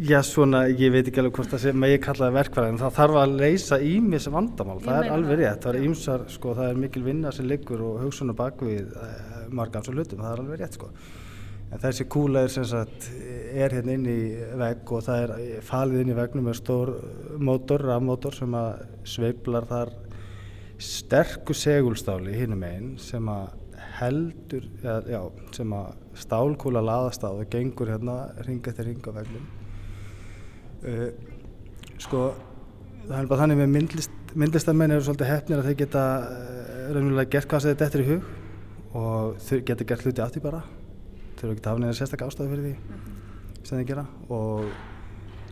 [0.00, 3.16] Já, svona, ég veit ekki alveg hvort það sem ég kallaði verkfræði, en það þarf
[3.20, 6.78] að leysa ímis vandamál, Ég það er alveg rétt, það er ímsar, sko, það er
[6.84, 9.10] mikil vinna sem liggur og hugsun og bakvið uh,
[9.50, 10.88] margans og hlutum, það er alveg rétt, sko.
[11.70, 13.10] En þessi kúla er sem sagt,
[13.50, 14.20] er hérna inn í
[14.62, 16.94] vegg og það er falið inn í veggnum með stór
[17.38, 19.92] mótor, rafmótor sem að sveiflar þar
[20.80, 23.59] sterku segulstáli hinnum einn sem að
[24.00, 25.20] heldur, ja, já,
[25.54, 25.90] sem að
[26.20, 29.46] stálkúla laðast á og gengur hérna ring eftir ring á veggnum.
[30.80, 31.08] Uh,
[32.00, 32.30] sko,
[33.06, 36.60] það er bara þannig með myndlist, myndlistamenn eru svolítið hefnir að þeir geta uh,
[36.94, 40.44] raunverulega gert hvað sem þetta eftir í hug og þau geta gert hluti af því
[40.48, 40.64] bara.
[41.36, 43.08] Þau eru ekki að hafa neina sérstaklega ástæði fyrir því
[43.66, 44.66] sem þeir gera og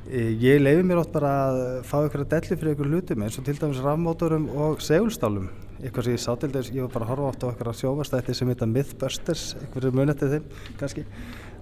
[0.09, 3.39] e, ég leifi mér oft bara að fá ykkur að delli fyrir ykkur hlutum eins
[3.41, 5.49] og til dæmis rafmótorum og segulstálum
[5.83, 7.81] eitthvað sem ég sá til dæmis, ég var bara að horfa oft á ykkur að
[7.83, 10.49] sjófastætti sem heita Mythbusters ykkur munetið þeim
[10.81, 11.05] kannski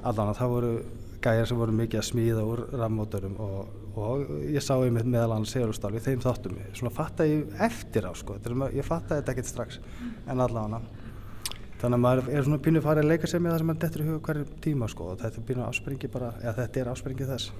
[0.03, 0.71] allan að það voru
[1.27, 5.55] gæjar sem voru mikið að smíða úr rafmótorum og, og ég sá einmitt meðal annars
[5.57, 8.39] segurstál við þeim þáttum, svona fatta ég eftir á sko,
[8.73, 9.81] ég fatta þetta ekkert strax
[10.27, 10.81] en allavega
[11.81, 14.05] þannig að maður er svona pínu farið að leika sér með það sem maður dettur
[14.05, 17.29] í huga hverjum tíma sko og þetta er pínu áspringi bara, eða þetta er áspringi
[17.29, 17.53] þess.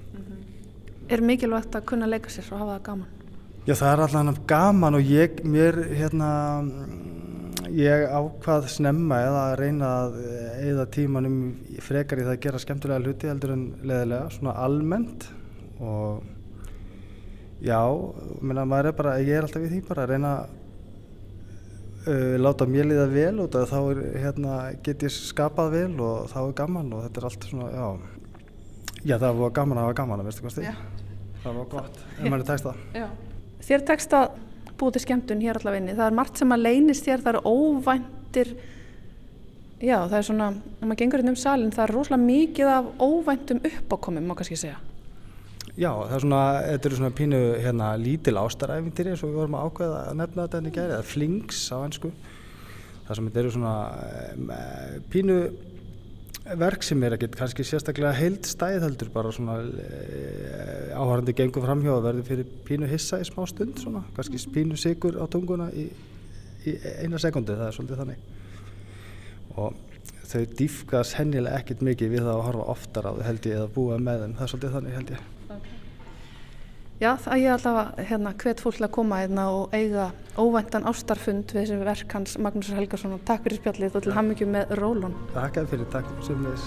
[1.07, 3.16] Er mikilvægt að kunna leika sér og hafa það gaman?
[3.67, 6.27] Já það er alltaf gaman og ég, mér hérna
[7.75, 10.15] ég ákvað snemma eða að reyna að
[10.69, 11.35] eða tímanum
[11.83, 15.27] frekar í það að gera skemmtulega hluti heldur en leðilega, svona almennt
[15.83, 16.23] og
[17.59, 17.81] já,
[18.39, 20.33] minna, maður er bara, ég er alltaf í því bara að reyna
[22.07, 24.57] uh, láta mér liða vel og þá er, hérna,
[24.87, 27.87] get ég skapað vel og þá er gaman og þetta er allt svona, já,
[29.11, 30.85] já það var gaman að hafa gaman að veistu hvað stið,
[31.43, 32.85] það var gott, ef maður er tekstað.
[32.95, 33.09] Já.
[33.67, 34.35] Þér tekstað
[34.77, 38.51] búið til skemmtun hér allavegni, það er margt sem að leynist þér, það eru óvæntir,
[39.81, 42.91] já það er svona, ef maður gengur inn um salin, það er rosalega mikið af
[43.03, 44.77] óvæntum uppákomum, má kannski segja.
[45.77, 49.57] Já, það er svona, þetta eru svona pínu hérna lítil ástaræfintir eins og við vorum
[49.59, 52.13] að ákveða að nefna þetta henni gæri, eða flings á ennsku.
[53.07, 53.75] Það sem þetta eru svona
[54.31, 54.53] um,
[55.13, 55.35] pínu
[56.55, 59.87] verk sem er ekkert kannski sérstaklega heild stæð heldur, bara svona e,
[60.95, 65.19] áhærandi gengur framhjá að verði fyrir pínu hissa í smá stund svona, kannski pínu sigur
[65.19, 65.87] á tunguna í,
[66.67, 68.27] í eina sekundi, það er svolítið þannig.
[69.57, 69.81] Og
[70.27, 73.73] þau dýfkast hennilega ekkert mikið við það að horfa oftar á þau held ég eða
[73.75, 75.25] búa með þeim, það er svolítið þannig held ég.
[76.97, 81.67] Já, það ég allavega hérna hvet fólk að koma hérna og eiga óvæntan ástarfund við
[81.67, 85.13] þessi verk hans Magnús Helgarsson og takk fyrir spjallið og til hammingju með Rólun.
[85.35, 86.65] Takk fyrir, takk sem leðis.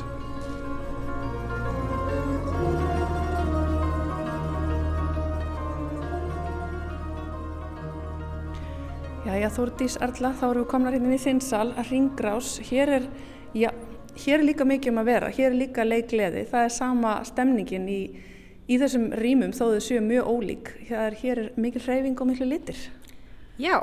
[9.26, 12.54] Jæja Þórdís Erla, þá eru við komna hérna í þinn sal að ringrás.
[12.70, 13.12] Hér er,
[13.50, 13.72] já,
[14.14, 16.46] hér er líka mikið um að vera, hér er líka leikleði.
[16.54, 18.02] Það er sama stemningin í
[18.70, 20.70] í þessum rýmum þó þau séu mjög ólík.
[20.90, 22.78] Er, hér er mikil hreyfing og miklu litir.
[23.60, 23.82] Já,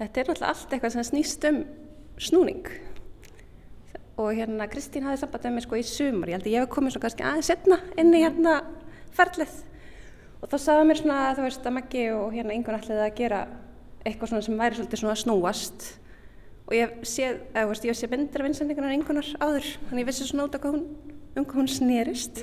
[0.00, 1.62] þetta er náttúrulega allt eitthvað sem snýst um
[2.18, 2.66] snúning.
[4.18, 6.72] Og hérna Kristín hafði samband með mér sko í sumar, ég held að ég hef
[6.74, 8.56] komið svo kannski aðeins setna inn í hérna
[9.14, 9.54] ferlið.
[10.42, 13.44] Og þá sagði mér svona þú veist að Maggi og hérna yngun ætlaði að gera
[14.02, 15.86] eitthvað svona sem væri svolítið svona snúast.
[16.66, 20.26] Og ég sé, eða veist, ég sé myndir af vinsendingunar yngunar áður, þannig ég vissi
[20.28, 22.42] svona út af hvað hún um hvað hún snerist.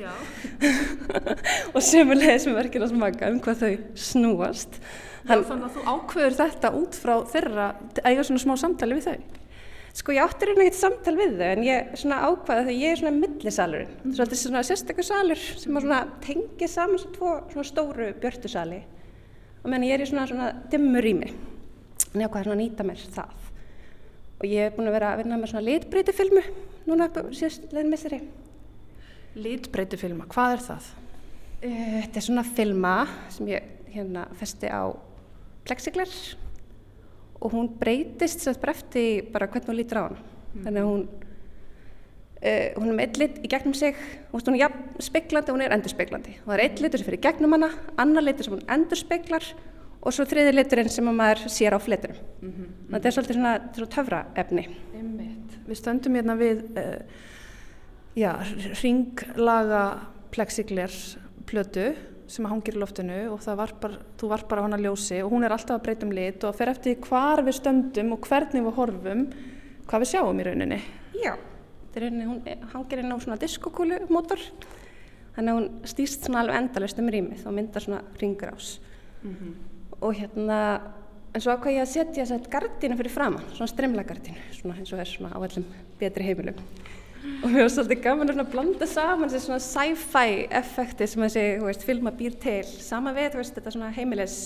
[1.75, 3.73] Og semulegis með verkinu að smaka um hvað þau
[4.07, 4.79] snúast.
[5.25, 7.71] Já, Þannig að þú ákveður þetta út frá þeirra
[8.03, 9.41] eiga svona smá samtali við þau.
[9.95, 12.99] Sko ég áttur einhvern veginn samtal við þau en ég svona ákvaði þegar ég er
[12.99, 14.15] svona millisalurinn mm.
[14.17, 18.81] þetta er svona sérstaklega salur sem svona tengið saman svo tvo svona stóru björtusali
[19.61, 22.87] og meðan ég er í svona, svona dimmur mig en ég ákvaði svona að nýta
[22.87, 23.37] mér það.
[24.35, 26.43] Og ég er búin að vera að vinna með svona litbreyti filmu
[26.89, 28.19] núna síðast leðin misseri
[29.35, 30.87] Lítbreyti filma, hvað er það?
[31.59, 32.93] Uh, þetta er svona filma
[33.33, 34.95] sem ég hérna festi á
[35.65, 36.11] plexiglar
[37.41, 40.23] og hún breytist sér bara eftir bara hvernig hún lítur á hana.
[40.53, 40.61] Mm.
[40.63, 41.03] Þannig að hún,
[42.39, 43.99] uh, hún er með eitt lit í gegnum sig,
[44.31, 46.39] hún er jafn speiklandi og hún er endur speiklandi.
[46.45, 49.51] Og það er eitt litur sem fyrir gegnum hana, annar litur sem hún endur speiklar
[49.99, 52.23] og svo þriði liturinn sem maður sér á fleturum.
[52.39, 52.73] Mm -hmm.
[52.87, 54.67] Þannig að þetta er svolítið svona, svona töfraefni.
[55.65, 56.69] Við stöndum hérna við...
[56.71, 57.33] Uh,
[58.15, 58.31] já,
[58.81, 59.85] ringlaga
[60.31, 61.93] plexiglers plötu
[62.27, 65.77] sem hangir í loftinu og varpar, þú varpar á hana ljósi og hún er alltaf
[65.77, 69.27] að breyta um lit og fer eftir hvar við stöndum og hvernig við horfum
[69.85, 70.79] hvað við sjáum í rauninni.
[71.21, 71.35] Já,
[71.93, 74.41] rauninni, hún hangir inn á svona diskokúlu mótor
[75.35, 78.79] þannig að hún stýst svona alveg endalust um rýmið og myndar svona ringrás
[79.21, 79.53] mm -hmm.
[80.01, 80.81] og hérna
[81.33, 84.93] en svo ákvað ég að setja þess að gardínu fyrir framann, svona stremlagardínu svona eins
[84.93, 85.65] og er svona á allum
[85.99, 86.55] betri heimilum
[87.43, 92.13] og mér var svolítið gaman að blanda saman þessi svona sci-fi effekti sem þessi, filma
[92.15, 92.61] býr til.
[92.65, 94.39] Sama við, veist, þetta svona heimilis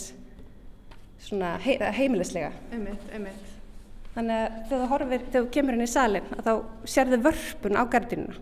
[1.29, 2.51] svona hei, heimilislega.
[2.73, 3.55] Einmitt, einmitt.
[4.15, 6.53] Þannig að þegar þú horfir, þegar þú kemur inn í salin að þá
[6.95, 8.39] sérðu vörpun á gardinuna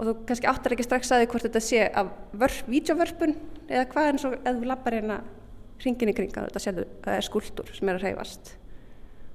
[0.00, 3.34] og þú kannski áttar ekki strax að því hvort þetta sé af vörp, vídeovörpun
[3.68, 5.18] eða hvað en svo eða þú lappar hérna
[5.82, 8.54] hringin í kringa þetta sérðu að það er skuldur sem er að reyfast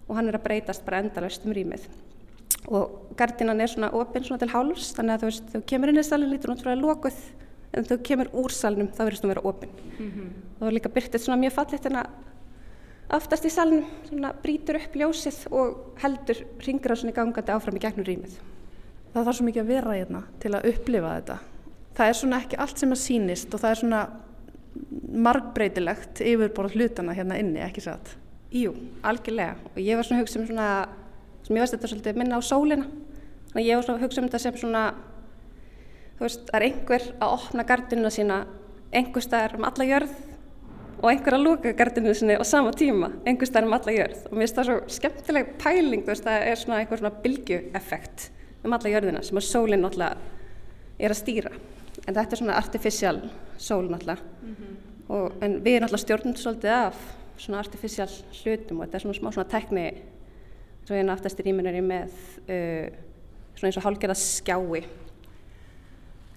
[0.08, 1.86] og hann er að breytast bara endalast um rýmið
[2.68, 6.02] og gardinan er svona opinn svona til háls þannig að þú veist, þú kemur inn
[6.02, 7.20] í salin lítur hún frá að lokuð.
[7.76, 10.30] En þú kemur úr salnum þá verður það að vera opinn mm -hmm.
[10.56, 12.08] og það líka byrtið svona mjög fallit en að
[13.10, 16.38] aftast í salnum svona brítur upp ljósið og heldur
[16.96, 18.40] svona gangandi áfram í gegnum rýmið.
[19.14, 21.38] Það þarf svo mikið að vera hérna til að upplifa þetta.
[21.96, 24.10] Það er svona ekki allt sem að sínist og það er svona
[25.16, 28.18] margbreytilegt yfirborð hlutana hérna inni, ekki satt?
[28.52, 28.74] Jú,
[29.04, 29.56] algjörlega.
[29.74, 30.70] Og ég var svona hugsað um svona
[31.46, 32.86] sem ég veist þetta svolítið minna á sólina.
[33.52, 34.86] Þannig að ég var svona að hugsa um þetta sem svona
[36.16, 38.40] þú veist, það er einhver að opna gardinuna sína
[38.96, 40.16] einhver staðar um alla jörð
[41.02, 44.22] og einhver að lúka gardinu sinni á sama tíma, einhver staðar um alla jörð.
[44.30, 48.30] Og mér finnst það svo skemmtileg pæling þú veist, það er svona einhver svona bylgjueffekt
[48.66, 50.16] um alla jörðina sem að sólinn náttúrulega
[50.98, 51.52] er að stýra.
[52.06, 53.20] En þetta er svona artificial
[53.58, 54.22] sól náttúrulega.
[54.42, 54.74] Mm -hmm.
[55.10, 56.96] og, en við erum náttúrulega stjórnum svolítið af
[57.38, 58.10] svona artificial
[58.44, 59.86] hlutum og þetta er svona smá svona tekni
[60.86, 62.14] svo einu aftast í rýminu er ég með
[62.46, 62.86] uh,
[63.56, 64.86] svona eins og hálgerða skjái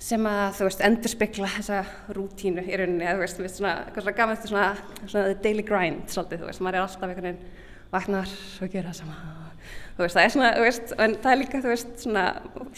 [0.08, 1.80] sem að þú veist endur spekla þessa
[2.14, 4.68] rútínu í rauninni eða þú veist, veist svona, svona eftir svona,
[5.06, 9.16] svona daily grind svolítið, þú veist, maður er alltaf einhvern veginn vaknar og gera sama
[9.96, 12.28] þú veist, það er svona, þú veist, en það er líka þú veist, svona,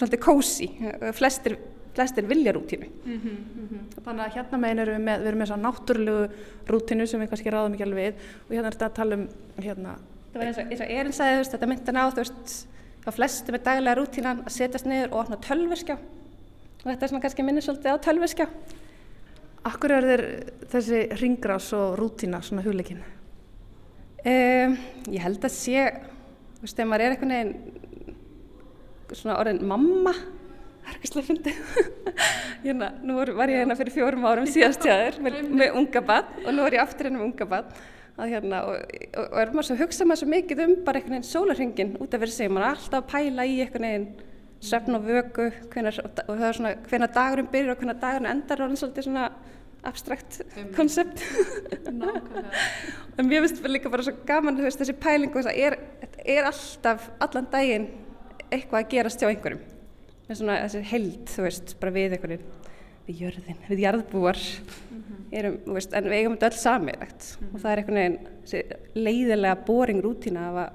[0.01, 0.71] svolítið cozy
[1.18, 1.59] flestir
[1.95, 2.87] flestir vilja rútínu.
[3.05, 4.03] Mm -hmm, mm -hmm.
[4.05, 6.29] Þannig að hérna megin erum við með, við erum með svona náttúrulegu
[6.66, 8.14] rútínu sem við kannski ráðum ekki alveg við
[8.49, 9.97] og hérna er þetta að tala um hérna.
[10.31, 12.57] Það var eins og, eins og Erin sagði, veist, þetta mynda ná, þú veist,
[13.03, 17.22] á flestum er daglega rútínan að setjast niður og opna tölverskjá og þetta er svona
[17.24, 18.47] kannski minni svolítið á tölverskjá.
[19.68, 20.22] Akkur er þeir
[20.72, 23.03] þessi ringrás og rútína svona hugleikin?
[24.20, 24.76] Um,
[25.11, 25.85] ég held að sé,
[26.57, 27.81] þú veist, ef maður er eitthvað neginn
[29.16, 31.61] svona orðin mamma það er ekki slúið fundið
[32.64, 36.53] hérna, nú var ég hérna fyrir fjórum árum síðast jáður með, með unga bann og
[36.57, 37.49] nú er ég aftur hérna með unga
[38.21, 41.01] bann hérna, og, og, og er maður svo að hugsa maður svo mikið um bara
[41.01, 42.51] einhvern veginn sólarhingin út af verið sig.
[42.51, 44.09] Maður er alltaf að pæla í einhvern veginn
[44.61, 48.61] svefn og vöku hvenar, og, það er svona hvenar dagurum byrjur og hvenar dagurum endar.
[48.61, 49.31] Og það er svolítið svona
[49.81, 50.43] abstrakt
[50.77, 51.23] koncept
[53.16, 55.79] en mér finnst líka bara svo gaman veist, þessi pælingu það er,
[56.21, 57.87] er alltaf allan daginn
[58.51, 59.62] eitthvað að gerast hjá einhverjum.
[60.31, 62.45] Svona þessi held, þú veist, bara við einhvern
[63.09, 64.43] við jörðin, við jarðbúar.
[65.31, 67.55] Erum, veist, en við eigum þetta öll samilegt mm -hmm.
[67.55, 68.18] og það er einhvern veginn
[68.95, 70.70] leiðilega boring rútina af að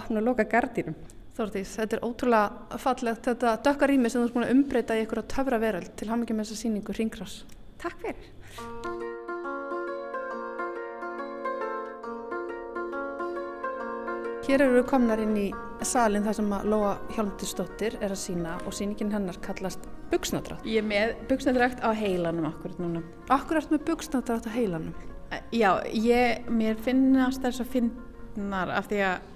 [0.00, 0.94] opna og loka gardínum.
[1.36, 5.00] Þórtís, þetta er ótrúlega fallegt, þetta dökkar rými sem þú ert búin að umbreyta í
[5.00, 7.44] einhverja töfra veröld til með þessa síningu Ringgrás.
[7.78, 9.05] Takk fyrir.
[14.46, 15.48] Hér eru við komnar inn í
[15.82, 20.62] salin þar sem að Lóa Hjálmdustóttir er að sína og síningin hennar kallast Bugsnadrátt.
[20.62, 23.00] Ég er með bugsnadrátt á heilanum akkurat núna.
[23.26, 24.92] Akkurat með bugsnadrátt á heilanum?
[25.50, 29.26] Já, ég, mér finnast þess að finnar af því að,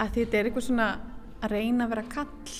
[0.00, 0.88] að þetta er eitthvað svona
[1.42, 2.56] að reyna að vera kall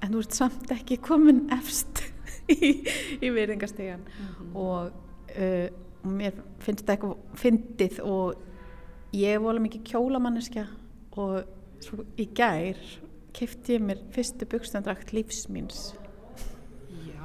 [0.00, 2.00] en þú ert samt ekki komin efst
[2.56, 2.72] í,
[3.20, 4.56] í verðingastegan mm -hmm.
[4.56, 5.68] og uh,
[6.16, 8.50] mér finnst þetta eitthvað fyndið og
[9.14, 10.66] ég volið mikið kjólamanniska
[11.20, 11.44] og
[11.84, 12.80] svo í gær
[13.34, 15.92] kefti ég mér fyrstu byggstandrakt lífsmýns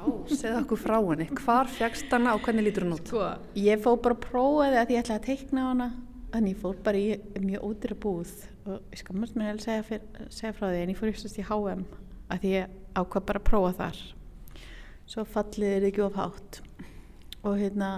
[0.32, 1.26] segð okkur frá henni.
[1.42, 3.10] Hvar fjagst hana og hvernig lítur hún út?
[3.10, 3.26] Sko,
[3.58, 5.88] ég fóð bara að prófa þið að ég ætlaði að teikna hana
[6.36, 8.32] en ég fór bara í mjög ódýra búð
[8.64, 11.84] og ég skammast mér að segja, segja frá því en ég fór yfirst í HM
[12.30, 14.00] að ég ákvað bara að prófa þar.
[15.10, 16.60] Svo fallið er ekki of hátt.
[17.42, 17.90] Og hérna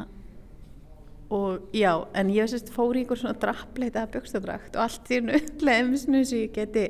[1.33, 5.20] og já, en ég sérst fór í einhver svona drappleita bjökstadrakt og allt í
[5.64, 6.85] leðum sem ég geti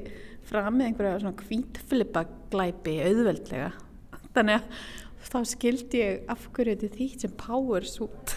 [0.48, 3.70] fram með einhverja svona kvítflipa glæpi auðveldlega.
[4.34, 4.64] Þannig að
[5.28, 8.26] þá skildi ég af hverju þetta þýtt sem power suit.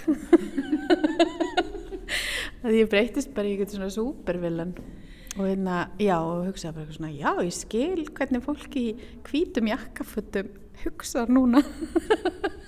[2.66, 4.74] Að ég breytist bara í eitthvað svona supervillan
[5.36, 8.96] og hérna, já, og hugsaði bara eitthvað svona já, ég skil hvernig fólki í
[9.26, 10.48] kvítum jakkafötum
[10.86, 11.60] hugsa núna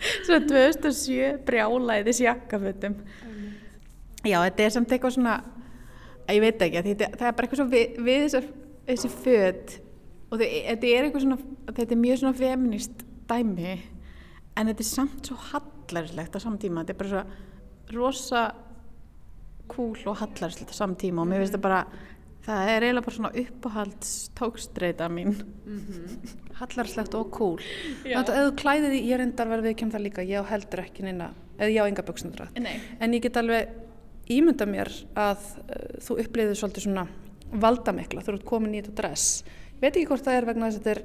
[0.00, 2.96] Svo 2007 brjálæðis jakkafötum.
[3.26, 3.52] Mm.
[4.24, 5.36] Já, þetta er samt eitthvað svona,
[6.30, 8.50] ég veit ekki, þetta, það er bara eitthvað svona við, við þessar,
[8.88, 9.76] þessi född
[10.30, 11.38] og þetta er eitthvað svona,
[11.70, 16.94] þetta er mjög svona feminist dæmi en þetta er samt svo hallarslegt á samtíma, þetta
[16.94, 18.44] er bara svo rosa
[19.70, 21.80] cool og hallarslegt á samtíma og mér finnst þetta bara
[22.50, 25.34] Það er eiginlega bara svona uppáhalds tókstreita mín.
[25.66, 26.32] Mm -hmm.
[26.60, 27.60] Hallarslegt og cool.
[28.04, 30.80] Þetta, ef þú klæðið í, ég reyndar verið við kemur það líka, ég á heldur
[30.80, 32.48] ekki neina, eða ég á enga buksnundræð.
[33.00, 33.68] En ég get alveg
[34.28, 37.06] ímynda mér að uh, þú upplýðið svolítið svona
[37.52, 39.44] valdamikla, þú ert komin í þetta dress.
[39.74, 41.02] Ég veit ekki hvort það er vegna þess að þetta er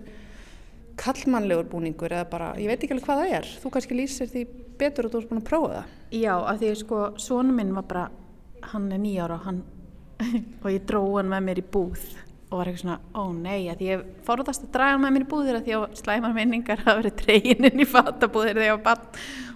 [0.96, 3.46] kallmannlegur búningur eða bara, ég veit ekki alveg hvað það er.
[3.62, 4.48] Þú kannski lýsir því
[4.80, 5.86] betur og þú ert búin að prófa það.
[6.12, 7.02] Já, af því sko,
[10.64, 12.06] og ég dróð hann með mér í búð
[12.46, 15.30] og var eitthvað svona, ó nei, að ég fórðast að draga hann með mér í
[15.32, 19.08] búðir að því að slæmar minningar hafa verið tregininn í fatabúðir þegar ég var bann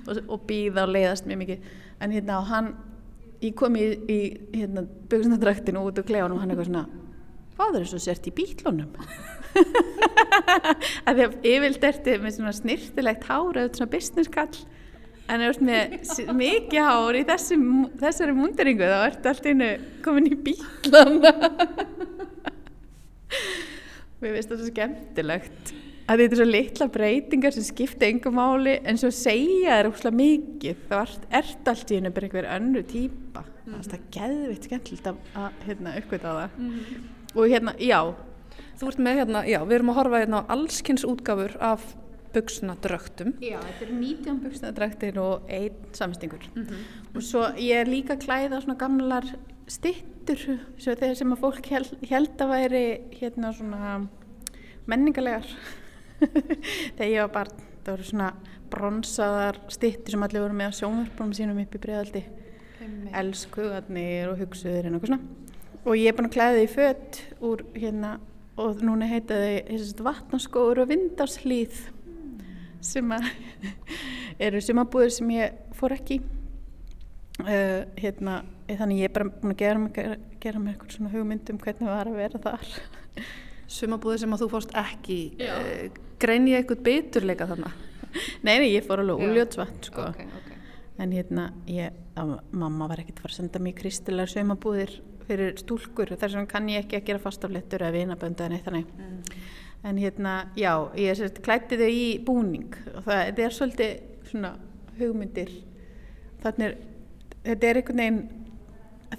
[0.10, 1.68] og, og býða og leiðast mjög mikið
[2.00, 2.72] en hérna og hann,
[3.44, 4.20] ég kom í, í
[4.56, 6.84] hérna, byggsnadraktinu út og klefanum og hann eitthvað svona,
[7.60, 8.98] hvað er þessu sért í bílunum?
[11.06, 14.66] að því að yfirlt ertu með svona snirtilegt hára, þetta svona business kall
[15.30, 17.56] en ef þú ert með mikið hár í þessi,
[18.02, 19.72] þessari múnderingu þá ertu alltaf innu
[20.06, 21.20] komin í bílan
[24.20, 25.76] mér finnst þetta skemmtilegt.
[26.10, 30.18] Að þetta er svo litla breytingar sem skipta yngum máli en svo segja þér úrslega
[30.18, 30.80] mikið.
[30.90, 33.44] Þá ert, ert allt í hennu bara einhver önnu típa.
[33.46, 33.84] Mm -hmm.
[33.86, 36.58] það er geðvitt skemmtilegt að, hérna, uppgöta það.
[36.58, 36.74] Mm.
[36.80, 37.06] -hmm.
[37.36, 38.02] og hérna, já.
[38.80, 41.96] Þú ert með hérna, já, við erum að horfa hérna á allskynns útgafur af
[42.34, 46.50] buksnadröktum Já, þetta er 19 buksnadröktir og einn samstingur.
[46.56, 47.16] Mm -hmm.
[47.16, 49.26] og svo ég er líka klæða svona gamlar
[49.68, 54.08] stittur þegar sem að fólk held, held að væri hérna svona
[54.86, 55.46] menningarlegar.
[56.98, 58.34] Þegar ég var barn það voru svona
[58.70, 62.24] bronsaðar stittir sem allir voru með á sjónvarpunum sínum upp í bregðaldi
[63.20, 65.22] elskuðarnir og hugsuðurinn og eitthvað svona.
[65.86, 68.12] Og ég er búin að klæða því fött úr hérna
[68.60, 71.80] og núna heitaði vatnaskóður og vindarslýð
[72.86, 73.28] sem að
[74.50, 76.20] eru sumabúður sem ég fór ekki
[77.44, 81.62] uh, hérna þannig ég er bara búin að gera mér, gera mér eitthvað svona hugmyndum
[81.62, 82.74] hvernig það var að vera þar
[83.70, 87.72] Sumabúður sem að þú fórst ekki uh, grein ég eitthvað beturleika þarna?
[88.46, 90.08] Nei, nei, ég fór alveg úljótsvatt sko.
[90.10, 90.58] okay, okay.
[90.98, 94.96] en hérna ég, að, mamma var ekkert að fara að senda mér kristilegar sumabúðir
[95.30, 98.90] fyrir stúlkur þar sem kann ég ekki að gera fastaflettur eða vinabönda en eitt þannig
[98.90, 99.20] mm.
[99.84, 103.92] En hérna, já, ég sérst klætti þau í búning og það, það er svolítið
[104.30, 104.54] svona
[105.00, 105.52] hugmyndir
[106.44, 106.80] þannig
[107.44, 108.24] þetta er einhvern veginn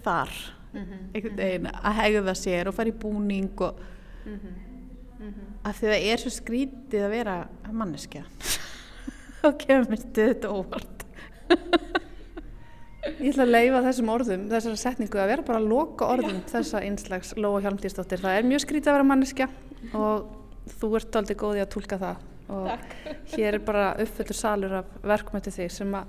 [0.04, 0.34] þar
[0.72, 1.06] mm -hmm.
[1.14, 3.80] einhvern veginn að hegða sér og fara í búning og
[4.26, 4.70] mm -hmm
[5.20, 5.68] mm -hmm.
[5.68, 7.36] af því það er svo skrítið að vera
[7.72, 8.24] manneskja
[9.46, 11.06] og kemur þetta óvart
[13.20, 16.48] Ég ætla að leifa þessum orðum, þessara setningu að vera bara að loka orðum Já.
[16.52, 18.20] þessa einslags Lóa Hjálmdísdóttir.
[18.20, 19.46] Það er mjög skrítið að vera manneskja
[19.94, 20.26] og
[20.80, 22.94] þú ert aldrei góði að tólka það og Takk.
[23.34, 26.08] hér er bara uppfyllur salur af verkmötu þig sem að,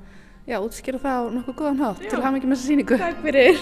[0.49, 2.95] já, útskýra það á nokkuð góðan hátt til að hafa mikið með þessa síningu.
[3.01, 3.55] Takk fyrir.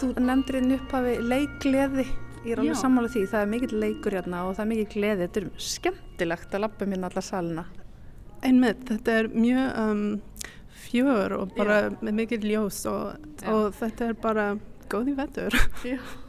[0.00, 2.04] Þú nefndir einn upphafi leikleði,
[2.44, 5.26] ég er alveg sammálað því, það er mikill leikur hérna og það er mikill gleði,
[5.26, 7.64] þetta er skemmtilegt að lappa minna alla salina.
[8.46, 10.04] Einmitt, þetta er mjög um,
[10.90, 11.90] fjör og bara Já.
[12.00, 14.46] með mikill ljós og, og þetta er bara
[14.90, 15.56] góði vettur.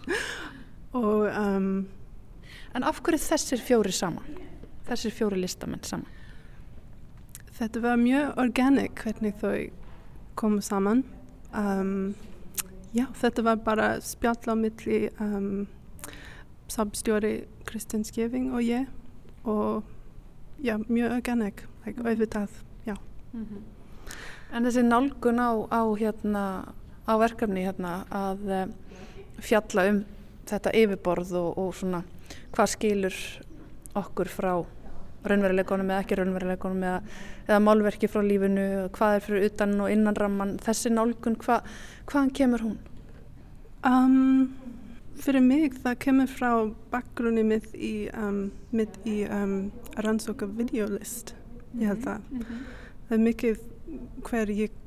[1.01, 1.69] og, um,
[2.73, 4.41] en af hverju þessir fjóri saman?
[4.89, 6.19] Þessir fjóri listamenn saman?
[7.57, 9.69] Þetta var mjög organik hvernig þau
[10.39, 11.03] komu saman.
[11.53, 12.13] Um,
[12.91, 15.63] Já, þetta var bara spjall á milli um,
[16.67, 18.89] samstjóri Kristinn Skeving og ég
[19.47, 19.85] og
[20.59, 22.49] já, mjög organik, like, auðvitað,
[22.85, 22.95] já.
[23.33, 23.61] Mm -hmm.
[24.51, 26.43] En þessi nálgun á, á, hérna,
[27.07, 28.65] á verkefni hérna, að uh,
[29.39, 30.03] fjalla um
[30.49, 32.03] þetta yfirborð og, og svona
[32.51, 33.17] hvað skilur
[33.97, 34.53] okkur frá
[35.27, 37.01] raunveruleikonum eða ekki raunveruleikonum eða,
[37.47, 41.61] eða málverki frá lífinu, hvað er fyrir utan og innanramman, þessi nálgun, hva,
[42.09, 42.77] hvaðan kemur hún?
[43.87, 44.49] Um,
[45.21, 46.51] fyrir mig það kemur frá
[46.93, 49.55] bakgrunni mitt í, um, mitt í um,
[50.01, 51.35] rannsóka videolist,
[51.77, 52.25] ég held það.
[52.31, 52.63] Mm -hmm.
[53.07, 53.63] Það er mikið
[54.27, 54.77] hver ég,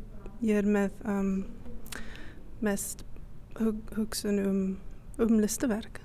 [0.44, 1.34] ég er með um,
[2.64, 3.04] mest
[3.58, 4.62] hug, hugsun um,
[5.22, 6.00] um listaverk.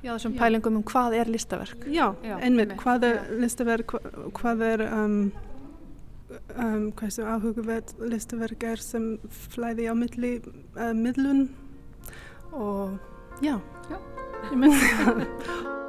[0.00, 1.84] Já, þessum pælingum um hvað er listaverk.
[1.92, 3.92] Já, Já einmitt, hvað er listaverk,
[4.38, 5.18] hvað er um,
[6.56, 9.12] um, hversu áhugavert listaverk er sem
[9.52, 11.48] flæði á milli uh, miðlun
[12.56, 12.96] og
[13.44, 13.58] já,
[13.90, 13.98] já.
[14.50, 15.88] ég myndi það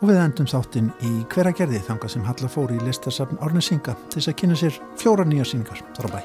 [0.00, 4.32] Og við endum þáttinn í hveragerði þanga sem Halla fór í listasafn Árnesinga til þess
[4.32, 6.20] að kynna sér fjóra nýja síningar þar á bæ.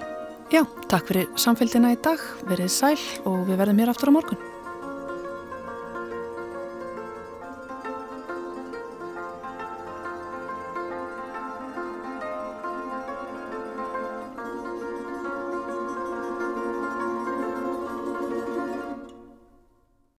[0.54, 4.55] Já, takk fyrir samfélgina í dag, verið sæl og við verðum hér aftur á morgun.